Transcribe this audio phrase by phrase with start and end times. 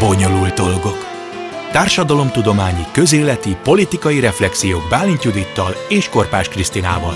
[0.00, 0.96] Bonyolult dolgok.
[1.72, 7.14] Társadalomtudományi, közéleti, politikai reflexiók Bálint Judittal és Korpás Krisztinával.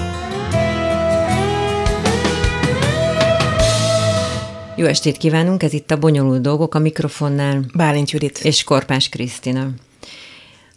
[4.76, 7.64] Jó estét kívánunk, ez itt a Bonyolult Dolgok a mikrofonnál.
[7.74, 8.38] Bálint Judit.
[8.38, 9.68] És Korpás Krisztina.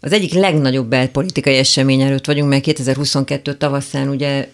[0.00, 4.48] Az egyik legnagyobb belpolitikai esemény előtt vagyunk, mert 2022 tavaszán ugye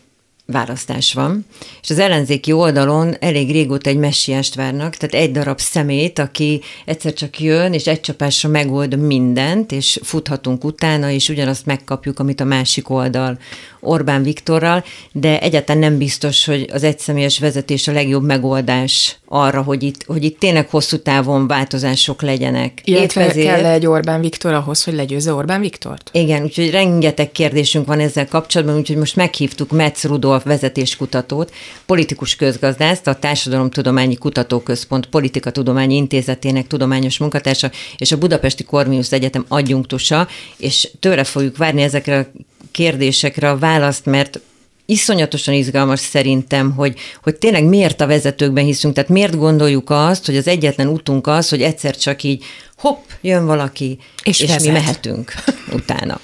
[0.46, 1.46] választás van,
[1.82, 7.12] és az ellenzéki oldalon elég régóta egy messiást várnak, tehát egy darab szemét, aki egyszer
[7.12, 12.44] csak jön, és egy csapásra megold mindent, és futhatunk utána, és ugyanazt megkapjuk, amit a
[12.44, 13.38] másik oldal
[13.84, 19.82] Orbán Viktorral, de egyáltalán nem biztos, hogy az egyszemélyes vezetés a legjobb megoldás arra, hogy
[19.82, 22.80] itt, hogy itt tényleg hosszú távon változások legyenek.
[22.84, 23.46] Illetve ezért...
[23.46, 26.10] kell egy Orbán Viktor ahhoz, hogy legyőzze Orbán Viktort?
[26.12, 31.52] Igen, úgyhogy rengeteg kérdésünk van ezzel kapcsolatban, úgyhogy most meghívtuk Metz Rudolf vezetéskutatót,
[31.86, 40.28] politikus közgazdászt, a Társadalomtudományi Kutatóközpont Politikatudományi Intézetének tudományos munkatársa, és a Budapesti Korvinusz Egyetem adjunktusa,
[40.56, 42.26] és tőle fogjuk várni ezekre a
[42.70, 44.40] kérdésekre a választ, mert
[44.86, 50.36] iszonyatosan izgalmas szerintem, hogy, hogy tényleg miért a vezetőkben hiszünk, tehát miért gondoljuk azt, hogy
[50.36, 52.44] az egyetlen utunk az, hogy egyszer csak így
[52.76, 55.34] hopp, jön valaki, és, és mi mehetünk
[55.78, 56.20] utána.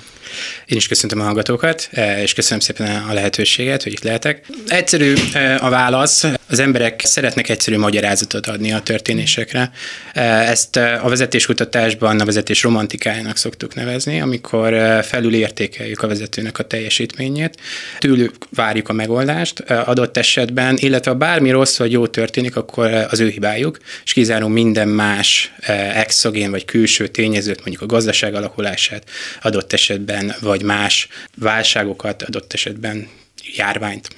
[0.66, 4.46] Én is köszöntöm a hallgatókat, e, és köszönöm szépen a lehetőséget, hogy itt lehetek.
[4.66, 9.70] Egyszerű e, a válasz, az emberek szeretnek egyszerű magyarázatot adni a történésekre.
[10.12, 17.60] E, ezt a vezetéskutatásban a vezetés romantikájának szoktuk nevezni, amikor felülértékeljük a vezetőnek a teljesítményét,
[17.98, 23.28] tőlük várjuk a megoldást adott esetben, illetve bármi rossz vagy jó történik, akkor az ő
[23.28, 25.54] hibájuk, és kizárunk minden más
[25.94, 29.04] exogén vagy külső tényezőt, mondjuk a gazdaság alakulását
[29.42, 33.08] adott esetben, vagy más válságokat, adott esetben
[33.56, 34.08] járványt.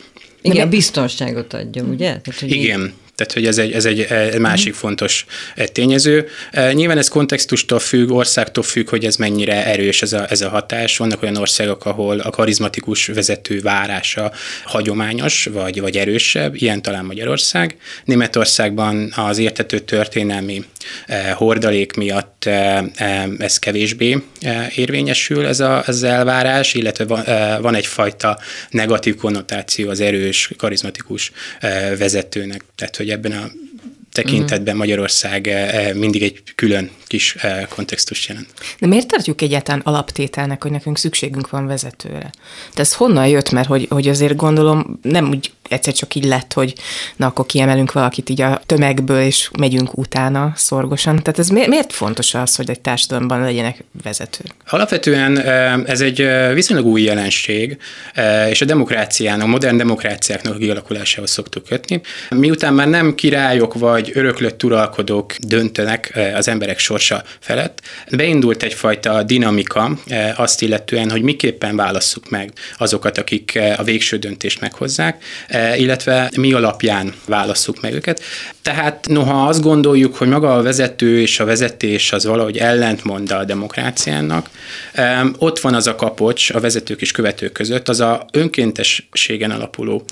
[0.43, 2.21] Igen, a biztonságot adja, ugye?
[2.21, 2.93] Tehát, hogy Igen,
[3.25, 4.89] tehát, hogy ez egy, ez egy másik uh-huh.
[4.89, 5.25] fontos
[5.73, 6.29] tényező.
[6.73, 10.97] Nyilván ez kontextustól függ, országtól függ, hogy ez mennyire erős ez a, ez a hatás.
[10.97, 14.33] Vannak olyan országok, ahol a karizmatikus vezető várása
[14.65, 17.77] hagyományos, vagy, vagy erősebb, ilyen talán Magyarország.
[18.05, 20.65] Németországban az értető történelmi
[21.35, 22.49] hordalék miatt
[23.39, 24.23] ez kevésbé
[24.75, 27.25] érvényesül, ez, a, az elvárás, illetve van,
[27.61, 28.39] van egyfajta
[28.71, 31.33] negatív konnotáció az erős, karizmatikus
[31.99, 32.65] vezetőnek.
[32.77, 33.51] Tehát, hogy ebben a
[34.13, 38.49] tekintetben Magyarország eh, eh, mindig egy külön kis eh, kontextus jelent.
[38.79, 42.31] De miért tartjuk egyáltalán alaptételnek, hogy nekünk szükségünk van vezetőre?
[42.75, 43.51] De ez honnan jött?
[43.51, 46.75] Mert hogy, hogy azért gondolom nem úgy egyszer csak így lett, hogy
[47.17, 51.23] na akkor kiemelünk valakit így a tömegből, és megyünk utána szorgosan.
[51.23, 54.55] Tehát ez miért fontos az, hogy egy társadalomban legyenek vezetők?
[54.67, 55.39] Alapvetően
[55.87, 57.79] ez egy viszonylag új jelenség,
[58.51, 62.01] és a demokráciának, a modern demokráciáknak a kialakulásához szoktuk kötni.
[62.31, 69.99] Miután már nem királyok vagy öröklött uralkodók döntenek az emberek sorsa felett, beindult egyfajta dinamika
[70.37, 75.25] azt illetően, hogy miképpen válasszuk meg azokat, akik a végső döntést meghozzák,
[75.77, 78.23] illetve mi alapján válasszuk meg őket.
[78.63, 83.45] Tehát noha azt gondoljuk, hogy maga a vezető és a vezetés az valahogy ellentmond a
[83.45, 84.51] demokráciának,
[85.39, 90.05] ott van az a kapocs a vezetők és követők között, az a önkéntességen alapuló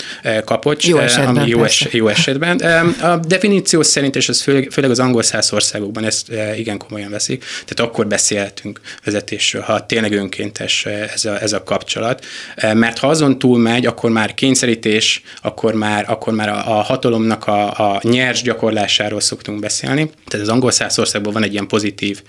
[0.45, 2.59] kapocs, jó esetben, ami jó, es, jó esetben.
[3.01, 7.45] A definíció szerint, és ez főleg, főleg az angol száz országokban ezt igen komolyan veszik,
[7.65, 12.25] tehát akkor beszélhetünk vezetésről, ha tényleg önkéntes ez a, ez a kapcsolat.
[12.73, 17.47] Mert ha azon túl megy, akkor már kényszerítés, akkor már, akkor már a, a hatalomnak
[17.47, 20.11] a, a nyers gyakorlásáról szoktunk beszélni.
[20.27, 22.23] Tehát az angol országban van egy ilyen pozitív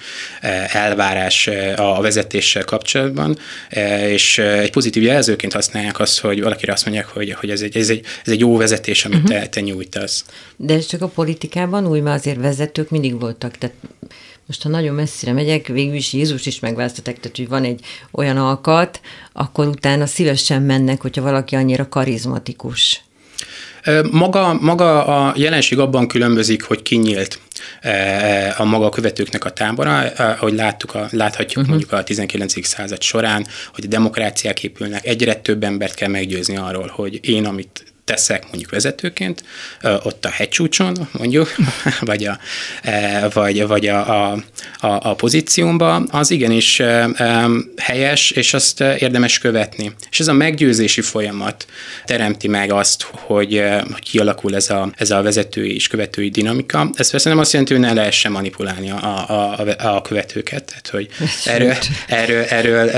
[0.68, 3.38] elvárás a vezetéssel kapcsolatban,
[4.08, 7.90] és egy pozitív jelzőként használják azt, hogy valakire azt mondják, hogy, hogy ez, egy, ez,
[7.90, 9.40] egy, ez egy jó vezetés, amit uh-huh.
[9.40, 10.26] te, te nyújtasz.
[10.56, 13.76] De ez csak a politikában új, mert azért vezetők mindig voltak, tehát
[14.52, 17.80] most ha nagyon messzire megyek, végül is Jézus is megválasztották, tehát hogy van egy
[18.12, 19.00] olyan alkat,
[19.34, 23.04] akkor utána szívesen mennek, hogyha valaki annyira karizmatikus.
[24.12, 27.40] Maga, maga a jelenség abban különbözik, hogy kinyílt
[28.58, 31.70] a maga követőknek a tábora, ahogy láttuk, a, láthatjuk uh-huh.
[31.70, 32.66] mondjuk a 19.
[32.68, 37.91] század során, hogy a demokráciák épülnek, egyre több embert kell meggyőzni arról, hogy én, amit
[38.12, 39.44] teszek mondjuk vezetőként,
[39.82, 41.56] ott a hegycsúcson mondjuk,
[42.10, 42.40] vagy a,
[43.34, 44.44] vagy, vagy a, a,
[44.80, 46.82] a, a pozíciómban, az igenis
[47.78, 49.92] helyes, és azt érdemes követni.
[50.12, 51.66] És ez a meggyőzési folyamat
[52.06, 56.90] teremti meg azt, hogy, hogy kialakul ez a, ez a vezetői és követői dinamika.
[56.96, 61.08] Ez persze nem azt jelenti, hogy ne lehessen manipulálni a, a, a követőket, tehát hogy
[61.46, 61.74] erről,
[62.08, 62.90] erről, erről,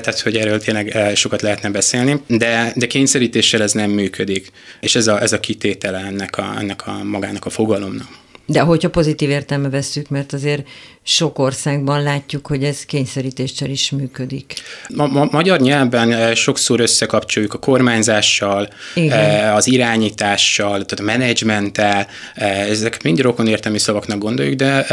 [0.00, 4.49] tehát hogy erről tényleg sokat lehetne beszélni, de, de kényszerítéssel ez nem működik
[4.80, 8.08] és ez a, ez a kitétele ennek a, ennek a magának a fogalomnak.
[8.50, 10.66] De hogyha pozitív értelme vesszük, mert azért
[11.02, 14.54] sok országban látjuk, hogy ez kényszerítéssel is működik.
[14.88, 19.18] Ma, ma, magyar nyelven eh, sokszor összekapcsoljuk a kormányzással, Igen.
[19.18, 24.86] Eh, az irányítással, tehát a menedzsmenttel, eh, ezek mind rokon értelmi szavaknak gondoljuk, de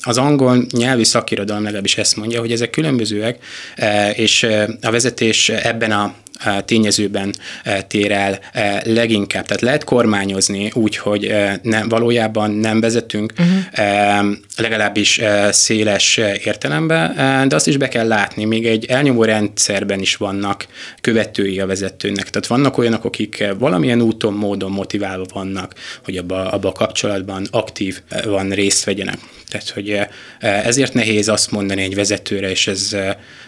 [0.00, 3.38] az angol nyelvi szakirodalom legalábbis ezt mondja, hogy ezek különbözőek,
[4.14, 4.46] és
[4.80, 6.14] a vezetés ebben a
[6.64, 7.34] tényezőben
[7.88, 8.38] tér el
[8.84, 9.46] leginkább.
[9.46, 14.26] Tehát lehet kormányozni úgy, hogy nem, valójában nem vezetünk, uh-huh.
[14.56, 15.20] legalábbis
[15.50, 17.14] széles értelemben,
[17.48, 20.66] de azt is be kell látni, még egy elnyomó rendszerben is vannak
[21.00, 22.30] követői a vezetőnek.
[22.30, 28.00] Tehát vannak olyanok, akik valamilyen úton, módon motiválva vannak, hogy abba, abba a kapcsolatban aktív
[28.24, 29.18] van részt vegyenek.
[29.48, 30.00] Tehát, hogy
[30.40, 32.96] ezért nehéz azt mondani egy vezetőre, és ez,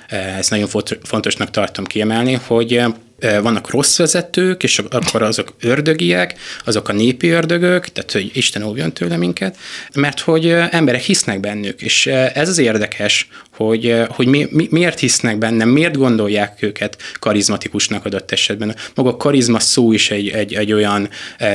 [0.08, 0.68] ezt nagyon
[1.02, 2.82] fontosnak tartom kiemelni, hogy
[3.20, 8.92] vannak rossz vezetők, és akkor azok ördögiek, azok a népi ördögök, tehát hogy Isten óvjon
[8.92, 9.56] tőle minket,
[9.94, 15.38] mert hogy emberek hisznek bennük, és ez az érdekes, hogy, hogy mi, mi, miért hisznek
[15.38, 18.76] benne, miért gondolják őket karizmatikusnak adott esetben.
[18.94, 21.08] Maga a karizma szó is egy, egy, egy olyan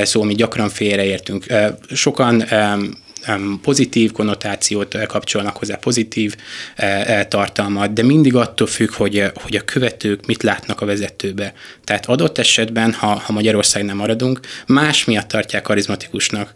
[0.04, 1.46] szó, amit gyakran félreértünk.
[1.94, 2.44] Sokan
[3.62, 6.36] pozitív konnotációt eh, kapcsolnak hozzá, pozitív
[6.76, 11.54] eh, eh, tartalmat, de mindig attól függ, hogy, hogy a követők mit látnak a vezetőbe.
[11.84, 16.54] Tehát adott esetben, ha, ha Magyarország nem maradunk, más miatt tartják karizmatikusnak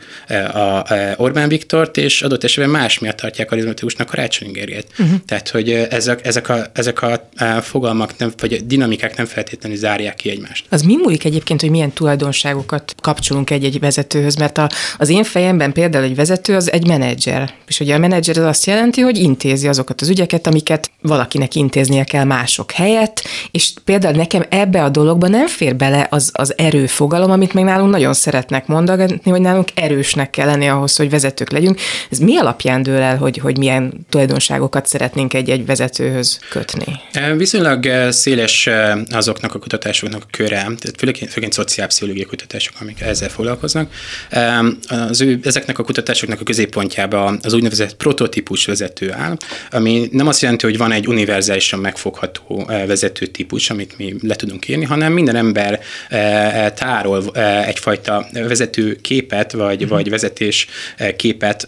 [0.53, 4.87] a Orbán Viktort, és adott esetben más miatt tartják karizmatikusnak a Rácsony Gergelyt.
[4.99, 5.17] Uh-huh.
[5.27, 7.29] Tehát, hogy ezek, ezek, a, ezek a
[7.61, 10.65] fogalmak, nem, vagy a dinamikák nem feltétlenül zárják ki egymást.
[10.69, 14.35] Az mi múlik egyébként, hogy milyen tulajdonságokat kapcsolunk egy-egy vezetőhöz?
[14.35, 17.53] Mert a, az én fejemben például egy vezető az egy menedzser.
[17.67, 22.03] És ugye a menedzser az azt jelenti, hogy intézi azokat az ügyeket, amiket valakinek intéznie
[22.03, 27.31] kell mások helyett, és például nekem ebbe a dologba nem fér bele az, az erőfogalom,
[27.31, 31.79] amit még nálunk nagyon szeretnek mondani, hogy nálunk erősnek kell lenni ahhoz, hogy vezetők legyünk.
[32.09, 36.99] Ez mi alapján dől el, hogy, hogy milyen tulajdonságokat szeretnénk egy-egy vezetőhő kötni?
[37.37, 38.69] Viszonylag széles
[39.09, 43.91] azoknak a kutatásoknak a köre, tehát főként, főként szociálpszichológiai kutatások, amik ezzel foglalkoznak.
[44.87, 49.37] Az ő, ezeknek a kutatásoknak a középpontjába az úgynevezett prototípus vezető áll,
[49.71, 54.35] ami nem azt jelenti, hogy van egy univerzálisan megfogható eh, vezető típus, amit mi le
[54.35, 57.23] tudunk írni, hanem minden ember eh, eh, tárol
[57.65, 59.89] egyfajta vezető képet, vagy, uh-huh.
[59.89, 60.67] vagy vezetés
[61.15, 61.65] képet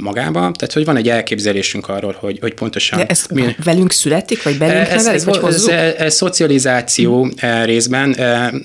[0.00, 0.40] magába.
[0.40, 2.98] Tehát, hogy van egy elképzelésünk arról, hogy, hogy pontosan...
[2.98, 3.56] De ez mi...
[3.64, 7.64] velünk születik, vagy belünk ez, nevelik, ez, vagy ez, ez, ez szocializáció uh-huh.
[7.64, 8.16] részben,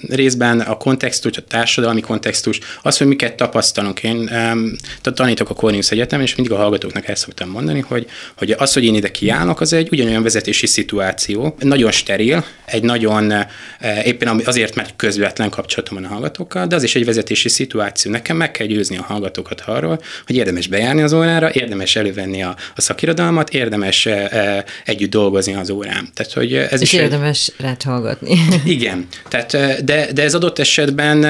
[0.10, 4.04] részben a kontextus, a társadalmi kontextus, az, hogy miket tapasztalunk.
[4.04, 8.08] Én tehát tanítok a Cornelius Egyetemen, és mindig a hallgatóknak el szoktam mondani, hogy,
[8.38, 13.32] hogy az, hogy én ide kiállok, az egy ugyanolyan vezetési szituáció, nagyon steril, egy nagyon,
[13.32, 18.12] eh, éppen azért, mert közvetlen kapcsolatom van a hallgatókkal, de az is egy vezetési szituáció.
[18.12, 22.56] Nekem meg kell győzni a hallgatókat arról, hogy érdemes bejárni az órára, érdemes elővenni a,
[22.76, 26.10] a szakirodalmat, érdemes e, együtt dolgozni az órán.
[26.14, 27.66] Tehát, hogy ez és is érdemes egy...
[27.66, 28.38] rád hallgatni.
[28.66, 31.24] Igen, tehát, de, de ez adott esetben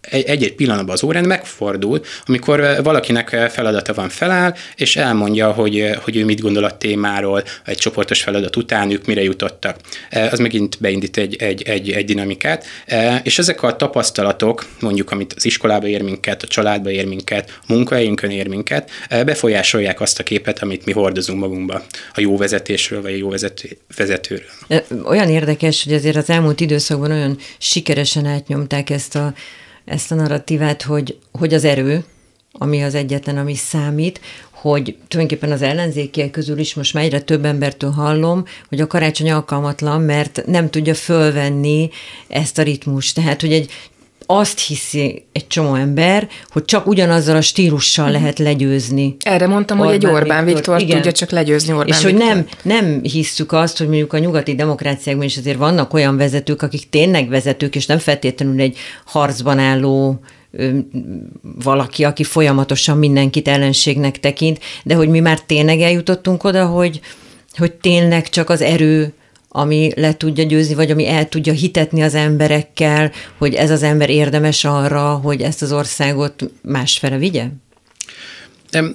[0.00, 5.80] egy-egy pillanatban az órán megfordul, amikor eh, valakinek eh, feladata van feláll, és elmondja, hogy,
[5.80, 9.76] eh, hogy ő mit gondol a témáról, egy csoportos feladat után ők mire jutottak.
[10.30, 12.66] Az megint beindít egy, egy, egy, egy dinamikát,
[13.22, 17.72] és ezek a tapasztalatok, mondjuk amit az iskolába ér minket, a családba ér minket, a
[17.72, 21.82] munkahelyünkön ér minket, befolyásolják azt a képet, amit mi hordozunk magunkba
[22.14, 24.48] a jó vezetésről, vagy a jó vezető, vezetőről.
[25.04, 29.32] Olyan érdekes, hogy azért az elmúlt időszakban olyan sikeresen átnyomták ezt a
[29.88, 32.04] ezt a narratívát, hogy, hogy az erő,
[32.52, 37.44] ami az egyetlen, ami számít, hogy tulajdonképpen az ellenzékiek közül is most már egyre több
[37.44, 41.90] embertől hallom, hogy a karácsony alkalmatlan, mert nem tudja fölvenni
[42.28, 43.14] ezt a ritmust.
[43.14, 43.70] Tehát, hogy egy
[44.30, 48.14] azt hiszi egy csomó ember, hogy csak ugyanazzal a stílussal mhm.
[48.14, 49.16] lehet legyőzni.
[49.24, 52.12] Erre mondtam, Orbán hogy egy Orbán Viktor, Viktor tudja csak legyőzni Orbán És Viktor.
[52.12, 56.62] hogy nem, nem hisszük azt, hogy mondjuk a nyugati demokráciákban is azért vannak olyan vezetők,
[56.62, 60.20] akik tényleg vezetők, és nem feltétlenül egy harcban álló
[61.40, 67.00] valaki, aki folyamatosan mindenkit ellenségnek tekint, de hogy mi már tényleg eljutottunk oda, hogy,
[67.56, 69.12] hogy tényleg csak az erő
[69.58, 74.10] ami le tudja győzni, vagy ami el tudja hitetni az emberekkel, hogy ez az ember
[74.10, 77.44] érdemes arra, hogy ezt az országot másfele vigye?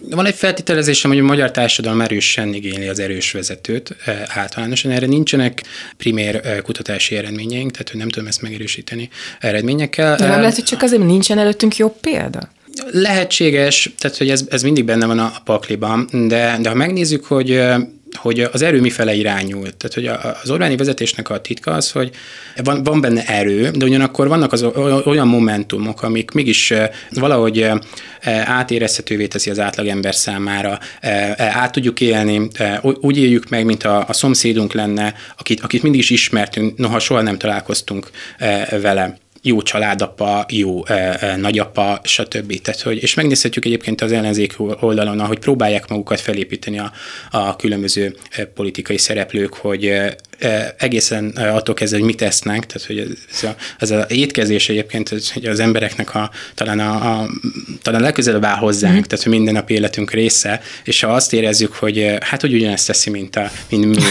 [0.10, 3.96] Van egy feltételezésem, hogy a magyar társadalom erősen igényli az erős vezetőt
[4.28, 4.92] általánosan.
[4.92, 5.64] Erre nincsenek
[5.98, 10.16] primér kutatási eredményeink, tehát hogy nem tudom ezt megerősíteni eredményekkel.
[10.16, 12.50] De nem lehet, hogy csak azért, mert nincsen előttünk jobb példa?
[12.92, 17.62] Lehetséges, tehát hogy ez, ez mindig benne van a pakliban, de, de ha megnézzük, hogy
[18.16, 19.62] hogy az erő mifele irányul.
[19.78, 20.08] Tehát, hogy
[20.44, 22.10] az Orbáni vezetésnek a titka az, hogy
[22.64, 24.64] van, van benne erő, de ugyanakkor vannak az
[25.06, 26.74] olyan momentumok, amik mégis
[27.10, 27.70] valahogy
[28.46, 30.80] átérezhetővé teszi az átlagember számára,
[31.38, 32.48] át tudjuk élni,
[32.82, 37.22] úgy éljük meg, mint a, a szomszédunk lenne, akit, akit mindig is ismertünk, noha soha
[37.22, 38.10] nem találkoztunk
[38.82, 42.62] vele jó családapa, jó e, e, nagyapa, stb.
[42.62, 46.92] Tehát, hogy, és megnézhetjük egyébként az ellenzék oldalon, ahogy próbálják magukat felépíteni a,
[47.32, 48.16] a különböző
[48.54, 49.92] politikai szereplők, hogy
[50.78, 55.46] egészen attól kezdve, hogy mit esznek, tehát hogy ez a, ez a étkezés egyébként, hogy
[55.46, 57.30] az embereknek a, talán, a, a,
[57.82, 59.02] talán legközelebb áll hozzánk, mm.
[59.02, 63.10] tehát hogy minden nap életünk része, és ha azt érezzük, hogy hát hogy ugyanezt teszi,
[63.10, 64.02] mint, a, mint mi,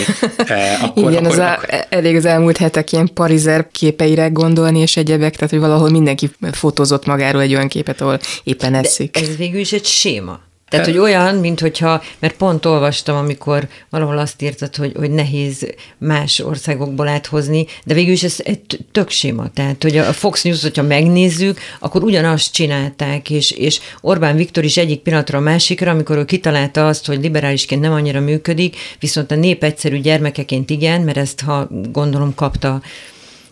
[0.83, 1.11] akkor...
[1.11, 1.69] Igen, akkor, az akkor...
[1.71, 6.31] A, elég az elmúlt hetek ilyen parizer képeire gondolni, és egyebek, tehát hogy valahol mindenki
[6.53, 9.13] fotózott magáról egy olyan képet, ahol éppen eszik.
[9.13, 10.41] De ez végül is egy séma.
[10.73, 15.67] Tehát, hogy olyan, mint hogyha, mert pont olvastam, amikor valahol azt írtad, hogy, hogy nehéz
[15.99, 19.51] más országokból áthozni, de végül is ez egy tök sima.
[19.55, 24.77] Tehát, hogy a Fox News, hogyha megnézzük, akkor ugyanazt csinálták, és, és Orbán Viktor is
[24.77, 29.35] egyik pillanatra a másikra, amikor ő kitalálta azt, hogy liberálisként nem annyira működik, viszont a
[29.35, 32.83] nép egyszerű gyermekeként igen, mert ezt, ha gondolom, kapta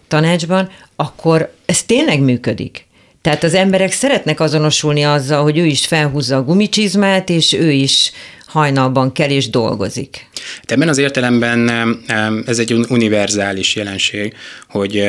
[0.08, 2.88] tanácsban, akkor ez tényleg működik.
[3.22, 8.12] Tehát az emberek szeretnek azonosulni azzal, hogy ő is felhúzza a gumicsizmát, és ő is
[8.50, 10.28] hajnalban kell és dolgozik.
[10.66, 11.70] De ebben az értelemben
[12.46, 14.34] ez egy univerzális jelenség,
[14.68, 15.04] hogy,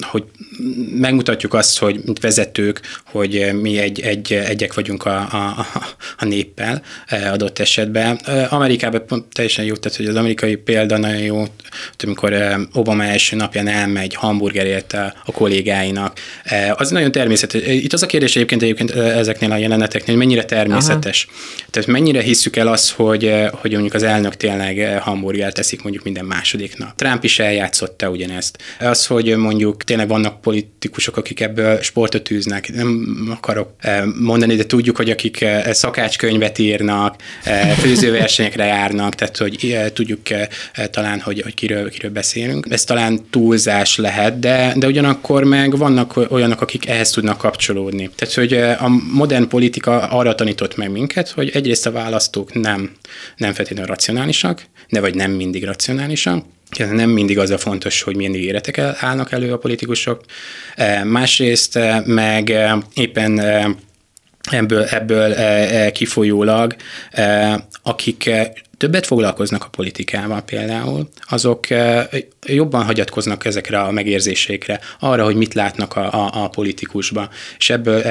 [0.00, 0.24] hogy
[0.94, 5.66] megmutatjuk azt, hogy mint vezetők, hogy mi egy, egy, egyek vagyunk a, a,
[6.18, 6.82] a néppel
[7.32, 8.20] adott esetben.
[8.48, 11.44] Amerikában pont teljesen jó, tehát hogy az amerikai példa nagyon jó,
[12.02, 12.34] amikor
[12.72, 16.18] Obama első napján elmegy hamburgerért a, a kollégáinak.
[16.72, 17.62] Az nagyon természetes.
[17.66, 21.26] Itt az a kérdés egyébként, egyébként ezeknél a jeleneteknél, hogy mennyire természetes.
[21.28, 21.66] Aha.
[21.70, 26.24] Tehát mennyire hisszük el azt, hogy, hogy mondjuk az elnök tényleg hamburgert teszik mondjuk minden
[26.24, 26.96] második nap.
[26.96, 28.58] Trump is eljátszotta ugyanezt.
[28.80, 33.70] Az, hogy mondjuk tényleg vannak politikusok, akik ebből sportot űznek, nem akarok
[34.20, 37.16] mondani, de tudjuk, hogy akik szakácskönyvet írnak,
[37.78, 40.20] főzőversenyekre járnak, tehát hogy tudjuk
[40.90, 42.66] talán, hogy, hogy kiről, kiről beszélünk.
[42.70, 48.10] Ez talán túlzás lehet, de, de ugyanakkor meg vannak olyanok, akik ehhez tudnak kapcsolódni.
[48.16, 48.52] Tehát, hogy
[48.84, 51.90] a modern politika arra tanított meg minket, hogy egyrészt a
[52.32, 52.90] választók nem,
[53.36, 56.44] nem feltétlenül racionálisak, de vagy nem mindig racionálisak,
[56.78, 60.24] nem mindig az a fontos, hogy milyen ígéretek állnak elő a politikusok.
[61.04, 62.52] Másrészt meg
[62.94, 63.40] éppen
[64.50, 65.34] ebből, ebből
[65.90, 66.76] kifolyólag,
[67.82, 68.30] akik
[68.82, 71.66] többet foglalkoznak a politikával például, azok
[72.46, 78.02] jobban hagyatkoznak ezekre a megérzésekre, arra, hogy mit látnak a, a, a politikusban, és ebből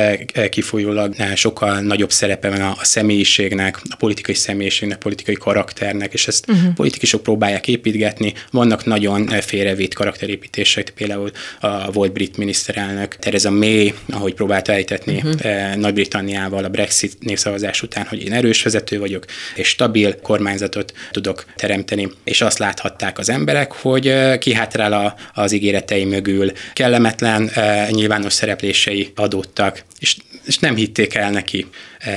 [0.49, 6.27] kifolyólag sokkal nagyobb szerepe van a, a személyiségnek, a politikai személyiségnek, a politikai karakternek, és
[6.27, 6.73] ezt uh-huh.
[6.73, 8.33] politikusok próbálják építgetni.
[8.51, 15.75] Vannak nagyon félrevitt karakterépítések, például a volt brit miniszterelnök Theresa May, ahogy próbálta ejtetni uh-huh.
[15.75, 19.25] Nagy-Britanniával a Brexit népszavazás után, hogy én erős vezető vagyok,
[19.55, 22.11] és stabil kormány kormányzatot tudok teremteni.
[22.23, 27.51] És azt láthatták az emberek, hogy kihátrál a, az ígéretei mögül, kellemetlen
[27.89, 31.65] nyilvános szereplései adódtak, és, és nem hitték el neki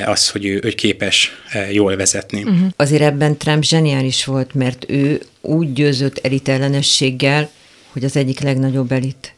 [0.05, 1.33] azt, hogy ő, ő képes
[1.71, 2.43] jól vezetni.
[2.43, 2.69] Uh-huh.
[2.77, 7.51] Azért ebben Trump zseniális volt, mert ő úgy győzött elitellenességgel,
[7.93, 9.34] hogy az egyik legnagyobb elit.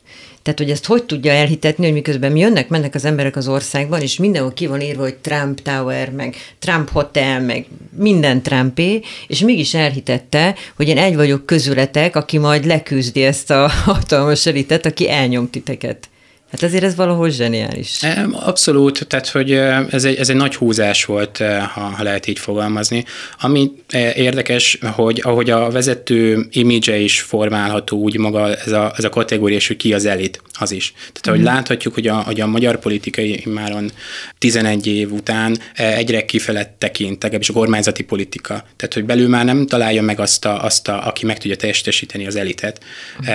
[0.46, 4.16] Tehát, hogy ezt hogy tudja elhitetni, hogy miközben jönnek, mennek az emberek az országban, és
[4.16, 9.74] mindenhol ki van írva, hogy Trump Tower, meg Trump Hotel, meg minden Trumpé, és mégis
[9.74, 15.50] elhitette, hogy én egy vagyok közületek, aki majd leküzdi ezt a hatalmas elitet, aki elnyom
[15.50, 16.08] titeket.
[16.50, 18.00] Hát azért ez valahol zseniális.
[18.32, 19.52] Abszolút, tehát hogy
[19.90, 21.38] ez egy, ez egy nagy húzás volt,
[21.74, 23.04] ha, ha lehet így fogalmazni.
[23.40, 23.70] Ami
[24.14, 29.56] érdekes, hogy ahogy a vezető image is formálható, úgy maga ez a, ez a kategória,
[29.56, 30.92] és hogy ki az elit, az is.
[30.92, 31.44] Tehát ahogy mm.
[31.44, 33.90] láthatjuk, hogy a, hogy a magyar politikai máron
[34.38, 38.64] 11 év után egyre kifelett tekint, legalábbis a kormányzati politika.
[38.76, 42.26] Tehát, hogy belül már nem találja meg azt, a, azt a, aki meg tudja teljesíteni
[42.26, 42.80] az elitet,
[43.22, 43.26] mm.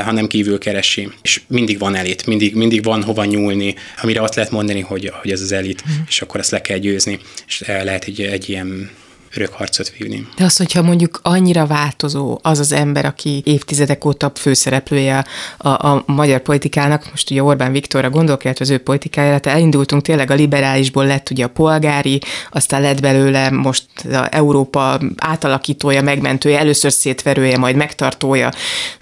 [0.00, 1.08] hanem kívül keresi.
[1.22, 5.12] És mindig van elit, mindig mindig, mindig van hova nyúlni, amire azt lehet mondani, hogy,
[5.20, 6.02] hogy ez az elit, mm.
[6.08, 8.90] és akkor ezt le kell győzni, és lehet egy, egy ilyen
[9.34, 10.26] örök harcot vívni.
[10.36, 15.24] De az, hogyha mondjuk annyira változó az az ember, aki évtizedek óta főszereplője
[15.56, 20.02] a, a magyar politikának, most ugye Orbán Viktorra gondolok, illetve az ő politikájára, tehát elindultunk
[20.02, 26.58] tényleg a liberálisból, lett ugye a polgári, aztán lett belőle most a Európa átalakítója, megmentője,
[26.58, 28.52] először szétverője, majd megtartója.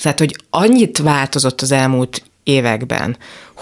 [0.03, 3.17] Tehát, hogy annyit változott az elmúlt években,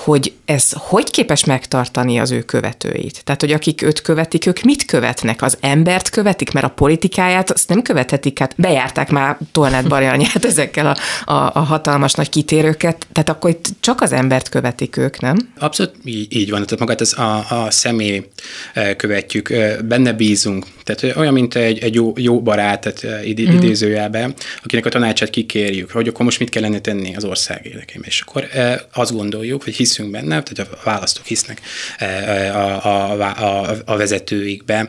[0.05, 3.21] hogy ez hogy képes megtartani az ő követőit.
[3.25, 5.43] Tehát, hogy akik őt követik, ők mit követnek?
[5.43, 10.87] Az embert követik, mert a politikáját azt nem követhetik, hát bejárták már Tolnát Barjanyát ezekkel
[10.87, 10.97] a,
[11.33, 15.53] a, a hatalmas nagy kitérőket, tehát akkor itt csak az embert követik ők, nem?
[15.59, 18.27] Abszolút így, van, tehát magát az a, a személy
[18.97, 19.53] követjük,
[19.85, 20.67] benne bízunk.
[20.85, 23.55] Tehát olyan, mint egy, egy jó, jó barát, tehát id, mm.
[23.55, 28.05] idézőjelben, akinek a tanácsát kikérjük, hogy akkor most mit kellene tenni az ország érdekében.
[28.07, 28.47] És akkor
[28.93, 31.61] azt gondoljuk, hogy hiszünk benne, tehát a választók hisznek
[32.53, 34.89] a, a, a, a vezetőikbe.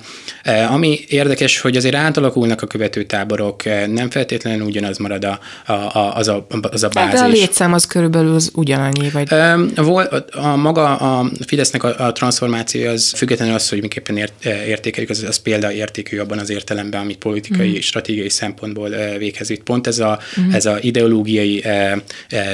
[0.69, 5.39] Ami érdekes, hogy azért átalakulnak a követőtáborok, nem feltétlenül ugyanaz marad a,
[5.73, 7.19] a, az, a, az a bázis.
[7.19, 9.29] De a létszám az körülbelül az ugyanannyi, vagy?
[9.75, 15.09] Volt, a, maga a Fidesznek a, a transformáció az függetlenül az, hogy miképpen ért, értékeljük,
[15.09, 17.79] az, az példaértékű abban az értelemben, amit politikai, mm.
[17.79, 19.63] stratégiai szempontból véghez vitt.
[19.63, 20.51] Pont ez a, mm.
[20.51, 21.63] ez a ideológiai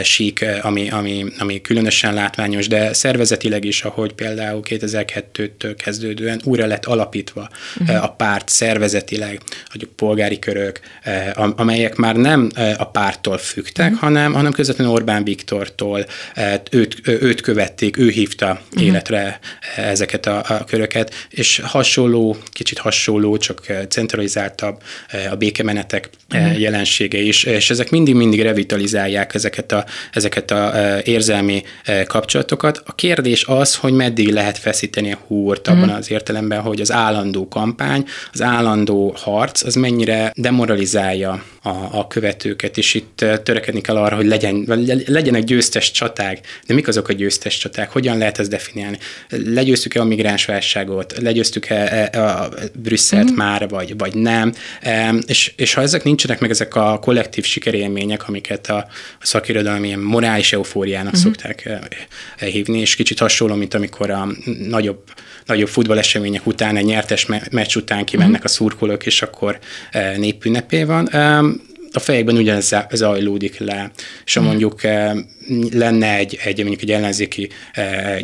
[0.03, 6.85] sík, ami, ami, ami különösen látványos, de szervezetileg is, ahogy például 2002-től kezdődően újra lett
[6.85, 7.49] alapítva
[7.79, 8.03] uh-huh.
[8.03, 10.79] a párt szervezetileg, a polgári körök,
[11.35, 14.01] amelyek már nem a párttól fügtek, uh-huh.
[14.01, 16.05] hanem, hanem közvetlenül Orbán Viktortól,
[16.71, 18.87] őt, őt követték, ő hívta uh-huh.
[18.87, 19.39] életre
[19.75, 24.81] ezeket a, a köröket, és hasonló, kicsit hasonló, csak centralizáltabb
[25.31, 26.59] a békemenetek uh-huh.
[26.59, 30.71] jelensége is, és ezek mindig-mindig revitalizálják ezeket a, ezeket a
[31.03, 32.22] érzelmi kapcsolatokat.
[32.85, 35.93] A kérdés az, hogy meddig lehet feszíteni a húrt abban mm.
[35.93, 42.77] az értelemben, hogy az állandó kampány, az állandó harc, az mennyire demoralizálja a, a követőket,
[42.77, 44.65] és itt törekedni kell arra, hogy legyen,
[45.05, 46.39] legyenek győztes csaták.
[46.67, 47.91] De mik azok a győztes csaták?
[47.91, 48.97] Hogyan lehet ezt definiálni?
[49.29, 51.13] Legyőztük-e a migránsválságot?
[51.21, 53.35] Legyőztük-e a Brüsszelt mm.
[53.35, 54.53] már, vagy, vagy nem?
[55.25, 58.77] És, és ha ezek nincsenek meg, ezek a kollektív sikerélmények, amiket a,
[59.19, 61.19] a szakirodalom ilyen morális eufóriának mm.
[61.19, 61.69] szokták
[62.39, 64.27] hívni, és kicsit hasonló, mint amikor a
[64.67, 65.03] nagyobb,
[65.45, 68.45] nagyobb futballesemények után, egy nyertes meccs után kimennek mhm.
[68.45, 69.59] a szurkolók, és akkor
[70.17, 71.09] népünnepé van
[71.95, 73.91] a fejekben ugyanez zajlódik le,
[74.25, 74.49] és ha mhm.
[74.49, 74.81] mondjuk
[75.71, 77.49] lenne egy, egy mondjuk egy ellenzéki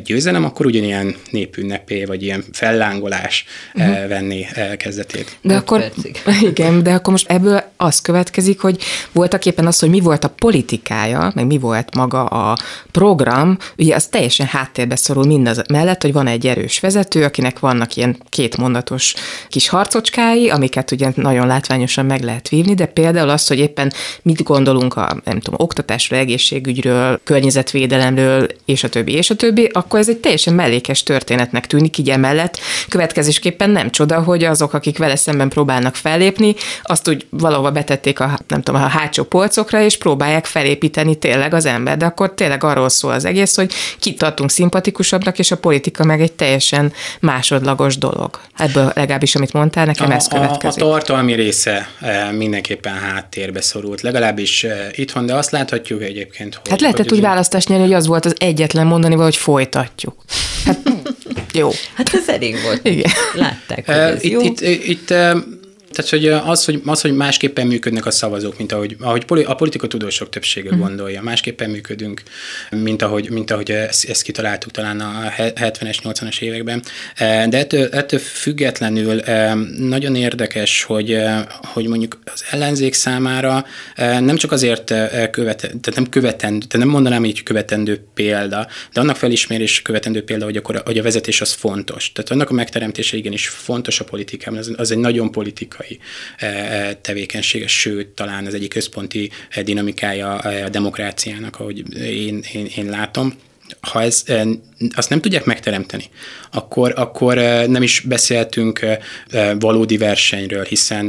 [0.04, 4.08] győzelem, akkor ugyanilyen népünnepé, vagy ilyen fellángolás uh-huh.
[4.08, 4.46] venni
[4.78, 5.38] kezdetét.
[5.42, 5.92] De akkor,
[6.52, 10.28] igen, de akkor most ebből az következik, hogy voltak éppen az, hogy mi volt a
[10.30, 12.58] politikája, meg mi volt maga a
[12.92, 17.96] program, ugye az teljesen háttérbe szorul mindaz mellett, hogy van egy erős vezető, akinek vannak
[17.96, 19.14] ilyen kétmondatos
[19.48, 24.44] kis harcocskái, amiket ugye nagyon látványosan meg lehet vívni, de például az, hogy éppen mit
[24.44, 30.10] gondolunk a, nem tudom, oktatásról, egészségügyről, környezetvédelemről, és a többi, és a többi, akkor ez
[30.10, 32.60] egy teljesen mellékes történetnek tűnik így emellett.
[32.90, 37.26] Következésképpen nem csoda, hogy azok, akik vele szemben próbálnak fellépni, azt úgy
[37.70, 41.98] valahova betették a, nem tudom, a hátsó polcokra, és próbálják felépíteni tényleg az ember.
[41.98, 46.22] De akkor tényleg arról szól az egész, hogy kit tartunk szimpatikusabbnak, és a politika meg
[46.22, 48.40] egy teljesen másodlagos dolog.
[48.58, 50.84] Ebből legalábbis, amit mondtál, nekem a, ez következik.
[50.84, 56.56] A, a tartalmi része eh, mindenképpen háttérbe szorult, legalábbis eh, itthon, de azt láthatjuk egyébként,
[56.56, 56.70] hogy...
[56.70, 60.16] Hát lehet lehetett úgy választást nyerni, hogy az volt az egyetlen mondani, hogy folytatjuk.
[60.66, 60.80] Hát,
[61.62, 61.70] jó.
[61.94, 62.88] Hát ez elég volt.
[62.88, 63.12] Igen.
[63.34, 64.42] Látták, hogy ez itt, jó.
[64.42, 65.14] Itt, itt,
[65.92, 69.88] tehát, hogy az, hogy, az, hogy másképpen működnek a szavazók, mint ahogy, ahogy a politika
[69.88, 70.80] tudósok többsége mm.
[70.80, 72.22] gondolja, másképpen működünk,
[72.70, 76.84] mint ahogy, mint ahogy ezt, ezt kitaláltuk talán a 70-es, 80-as években.
[77.18, 79.22] De ettől, ettől függetlenül
[79.78, 81.18] nagyon érdekes, hogy,
[81.62, 84.94] hogy mondjuk az ellenzék számára nem csak azért
[85.32, 90.46] követ, tehát nem követendő, tehát nem mondanám így követendő példa, de annak felismerés követendő példa,
[90.46, 92.12] hogy, akkor, hogy a vezetés az fontos.
[92.12, 96.00] Tehát annak a megteremtése igenis fontos a politikában, az, az egy nagyon politikai politikai
[96.38, 102.68] eh, eh, tevékenysége, sőt, talán az egyik központi eh, dinamikája a demokráciának, ahogy én, én,
[102.76, 103.34] én látom
[103.82, 104.24] ha ez,
[104.96, 106.04] azt nem tudják megteremteni,
[106.52, 107.36] akkor, akkor
[107.68, 108.86] nem is beszéltünk
[109.60, 111.06] valódi versenyről, hiszen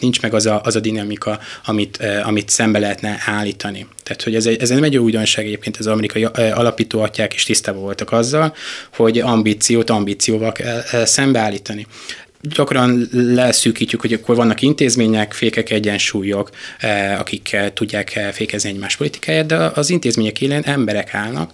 [0.00, 3.86] nincs meg az a, az a dinamika, amit, amit szembe lehetne állítani.
[4.02, 7.82] Tehát, hogy ez, egy, ez nem egy újdonság egyébként, az amerikai alapító atyák is tisztában
[7.82, 8.54] voltak azzal,
[8.94, 11.86] hogy ambíciót ambícióval kell szembeállítani
[12.40, 18.96] gyakran leszűkítjük, hogy akkor vannak intézmények, fékek, egyensúlyok, eh, akik eh, tudják eh, fékezni egymás
[18.96, 21.50] politikáját, de az intézmények élén emberek állnak.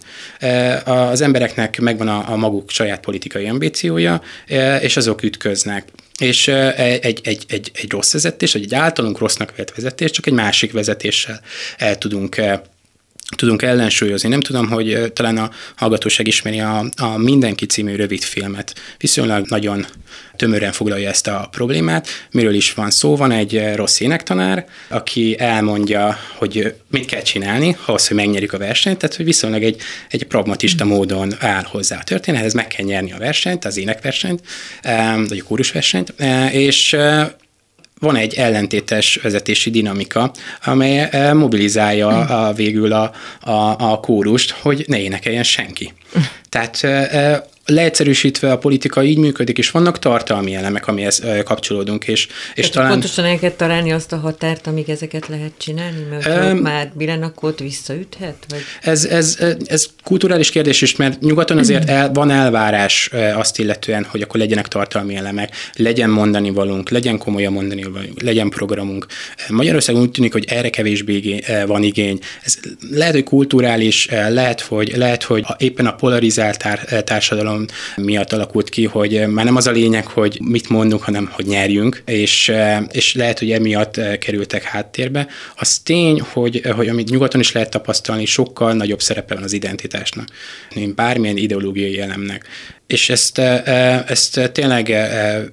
[0.84, 4.22] Az embereknek megvan a maguk saját politikai ambíciója,
[4.80, 5.84] és azok ütköznek
[6.18, 10.32] és egy, egy, egy, egy rossz vezetés, vagy egy általunk rossznak vett vezetés, csak egy
[10.32, 11.40] másik vezetéssel
[11.78, 12.40] el tudunk
[13.36, 14.28] tudunk ellensúlyozni.
[14.28, 18.74] Nem tudom, hogy talán a hallgatóság ismeri a, a Mindenki című rövid filmet.
[18.98, 19.86] Viszonylag nagyon
[20.36, 22.08] tömören foglalja ezt a problémát.
[22.30, 23.16] Miről is van szó?
[23.16, 28.98] Van egy rossz énektanár, aki elmondja, hogy mit kell csinálni, ahhoz, hogy megnyerjük a versenyt,
[28.98, 33.18] tehát hogy viszonylag egy, egy pragmatista módon áll hozzá a történethez, meg kell nyerni a
[33.18, 34.40] versenyt, az énekversenyt,
[35.28, 36.14] vagy a kórusversenyt,
[36.52, 36.96] és
[38.02, 40.32] van egy ellentétes vezetési dinamika,
[40.64, 45.92] amely eh, mobilizálja a, végül a, a, a kórust, hogy ne énekeljen senki.
[46.48, 52.04] Tehát eh, eh, leegyszerűsítve a politika így működik, és vannak tartalmi elemek, amihez kapcsolódunk.
[52.08, 52.90] És, és talán...
[52.90, 57.58] Pontosan el kell találni azt a határt, amíg ezeket lehet csinálni, mert um, már Bilenakot
[57.58, 58.36] visszaüthet?
[58.48, 58.60] Vagy?
[58.80, 64.22] Ez, ez, ez kulturális kérdés is, mert nyugaton azért el, van elvárás azt illetően, hogy
[64.22, 69.06] akkor legyenek tartalmi elemek, legyen mondani valunk, legyen komolyan mondani valunk, legyen programunk.
[69.48, 72.18] Magyarországon úgy tűnik, hogy erre kevésbé van igény.
[72.42, 72.58] Ez
[72.90, 76.66] lehet, hogy kulturális, lehet, hogy, lehet, hogy éppen a polarizált
[77.04, 81.30] társadalom társadalom miatt alakult ki, hogy már nem az a lényeg, hogy mit mondunk, hanem
[81.32, 82.52] hogy nyerjünk, és,
[82.90, 85.26] és lehet, hogy emiatt kerültek háttérbe.
[85.56, 90.28] Az tény, hogy, hogy amit nyugaton is lehet tapasztalni, sokkal nagyobb szerepe van az identitásnak,
[90.74, 92.46] mint bármilyen ideológiai elemnek
[92.92, 94.96] és ezt, ezt tényleg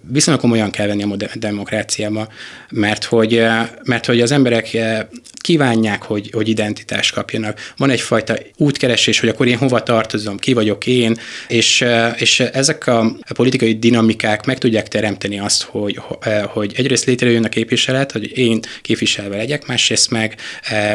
[0.01, 2.27] viszonylag komolyan kell venni a demokráciába,
[2.69, 3.43] mert hogy,
[3.83, 4.77] mert hogy az emberek
[5.41, 7.73] kívánják, hogy, hogy identitást kapjanak.
[7.77, 11.85] Van egyfajta útkeresés, hogy akkor én hova tartozom, ki vagyok én, és,
[12.17, 15.99] és ezek a politikai dinamikák meg tudják teremteni azt, hogy,
[16.47, 20.35] hogy egyrészt létrejön a képviselet, hogy én képviselve legyek, másrészt meg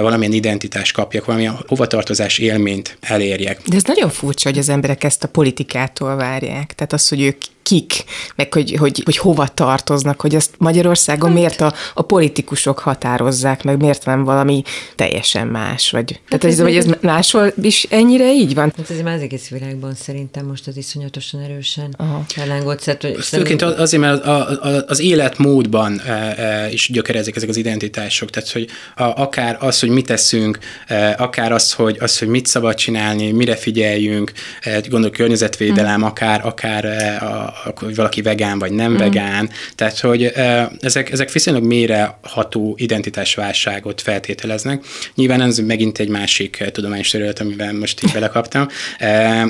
[0.01, 3.61] valamilyen identitást kapjak, valamilyen hovatartozás élményt elérjek.
[3.67, 6.73] De ez nagyon furcsa, hogy az emberek ezt a politikától várják.
[6.73, 8.05] Tehát az, hogy ők kik,
[8.37, 11.39] meg hogy, hogy, hogy hova tartoznak, hogy ezt Magyarországon hát.
[11.39, 14.63] miért a, a politikusok határozzák, meg miért nem valami
[14.95, 18.73] teljesen más, vagy hát tehát ez, vagy ez máshol is ennyire így van?
[18.77, 21.97] Hát ez már az egész világban szerintem most az iszonyatosan erősen
[22.37, 22.97] ellángott.
[23.21, 28.51] Főként azért, mert a, a, az életmódban e, e, is gyökerezik ezek az identitások, tehát
[28.51, 32.75] hogy a, akár az, hogy mit teszünk, e, akár az, hogy, az, hogy mit szabad
[32.75, 36.03] csinálni, mire figyeljünk, e, gondolok környezetvédelem, hmm.
[36.03, 38.97] akár, akár e, a, hogy valaki vegán vagy nem mm.
[38.97, 40.33] vegán, tehát hogy
[40.81, 44.85] ezek, ezek viszonylag mélyre ható identitásválságot feltételeznek.
[45.15, 48.69] Nyilván ez megint egy másik tudományos terület, amiben most így belekaptam,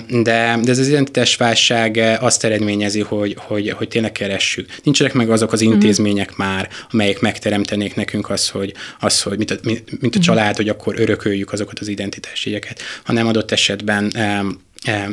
[0.08, 4.68] de, de ez az identitásválság azt eredményezi, hogy, hogy, hogy tényleg keressük.
[4.82, 6.34] Nincsenek meg azok az intézmények mm.
[6.36, 9.56] már, amelyek megteremtenék nekünk az, hogy, az, hogy mint, a,
[10.00, 14.12] mint a család, hogy akkor örököljük azokat az identitásjegyeket, hanem adott esetben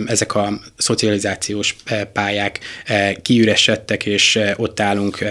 [0.05, 5.25] ezek a szocializációs eh, pályák eh, kiüresedtek, és eh, ott állunk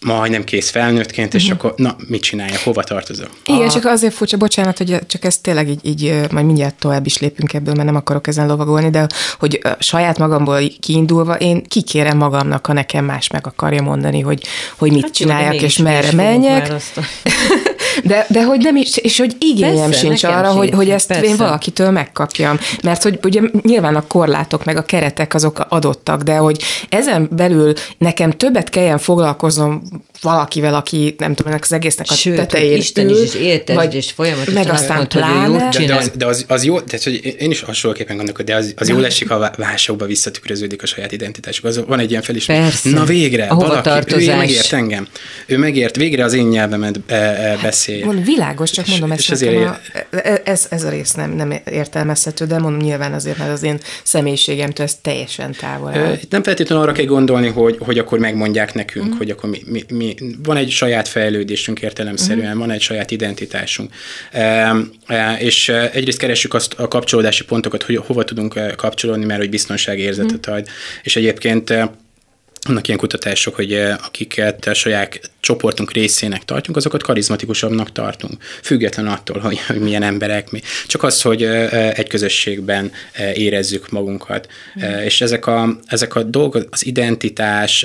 [0.00, 1.58] majdnem kész felnőttként, és uh-huh.
[1.58, 3.28] akkor na, mit csinálja, hova tartozom?
[3.44, 3.72] Igen, ah.
[3.72, 7.52] csak azért furcsa, bocsánat, hogy csak ezt tényleg így, így majd mindjárt tovább is lépünk
[7.52, 9.06] ebből, mert nem akarok ezen lovagolni, de
[9.38, 14.42] hogy saját magamból kiindulva én kikérem magamnak, ha nekem más meg akarja mondani, hogy,
[14.78, 16.72] hogy mit hát csináljak, és merre menjek.
[18.04, 21.24] De, de hogy nem is, és hogy igényem persze, sincs arra, hogy, hogy ezt persze.
[21.24, 22.58] én valakitől megkapjam.
[22.82, 27.72] Mert hogy ugye nyilván a korlátok meg a keretek azok adottak, de hogy ezen belül
[27.98, 29.82] nekem többet kelljen foglalkoznom
[30.20, 33.94] valakivel, aki nem tudom, ennek az egésznek a Sőt, tetején Isten is, és érted, vagy,
[33.94, 35.68] és folyamatosan meg aztán pláne.
[35.68, 38.74] De, de, az, de az, az jó, tehát, hogy én is hasonlóképpen gondolok, de az,
[38.76, 41.64] az jó esik, ha válságba visszatükröződik a saját identitásuk.
[41.64, 42.82] Az, van egy ilyen felismerés.
[42.82, 45.08] Na végre, a valaki, ő megért engem.
[45.46, 48.04] Ő megért, végre az én nyelvemet e, e, beszél.
[48.04, 51.30] Mondom, világos, csak mondom, és, ezt és azért a, e- ez, ez a rész nem,
[51.30, 56.18] nem értelmezhető, de mondom nyilván azért, mert az én személyiségemtől ez teljesen távol áll.
[56.30, 59.18] Nem feltétlenül arra kell gondolni, hogy, hogy akkor megmondják nekünk, uh-huh.
[59.18, 62.60] hogy akkor mi, mi, mi, van egy saját fejlődésünk értelemszerűen, uh-huh.
[62.60, 63.92] van egy saját identitásunk.
[64.32, 64.74] E,
[65.06, 70.46] e, és egyrészt keressük azt a kapcsolódási pontokat, hogy hova tudunk kapcsolódni, mert hogy biztonságérzetet
[70.46, 70.54] uh-huh.
[70.54, 70.68] ad.
[71.02, 71.74] És egyébként
[72.68, 79.38] vannak ilyen kutatások, hogy akiket a saját csoportunk részének tartjuk, azokat karizmatikusabbnak tartunk, független attól,
[79.38, 80.60] hogy, hogy milyen emberek mi.
[80.86, 82.92] Csak az, hogy egy közösségben
[83.34, 84.48] érezzük magunkat.
[84.78, 84.98] Mm.
[84.98, 87.82] És ezek a, ezek a dolgok, az identitás,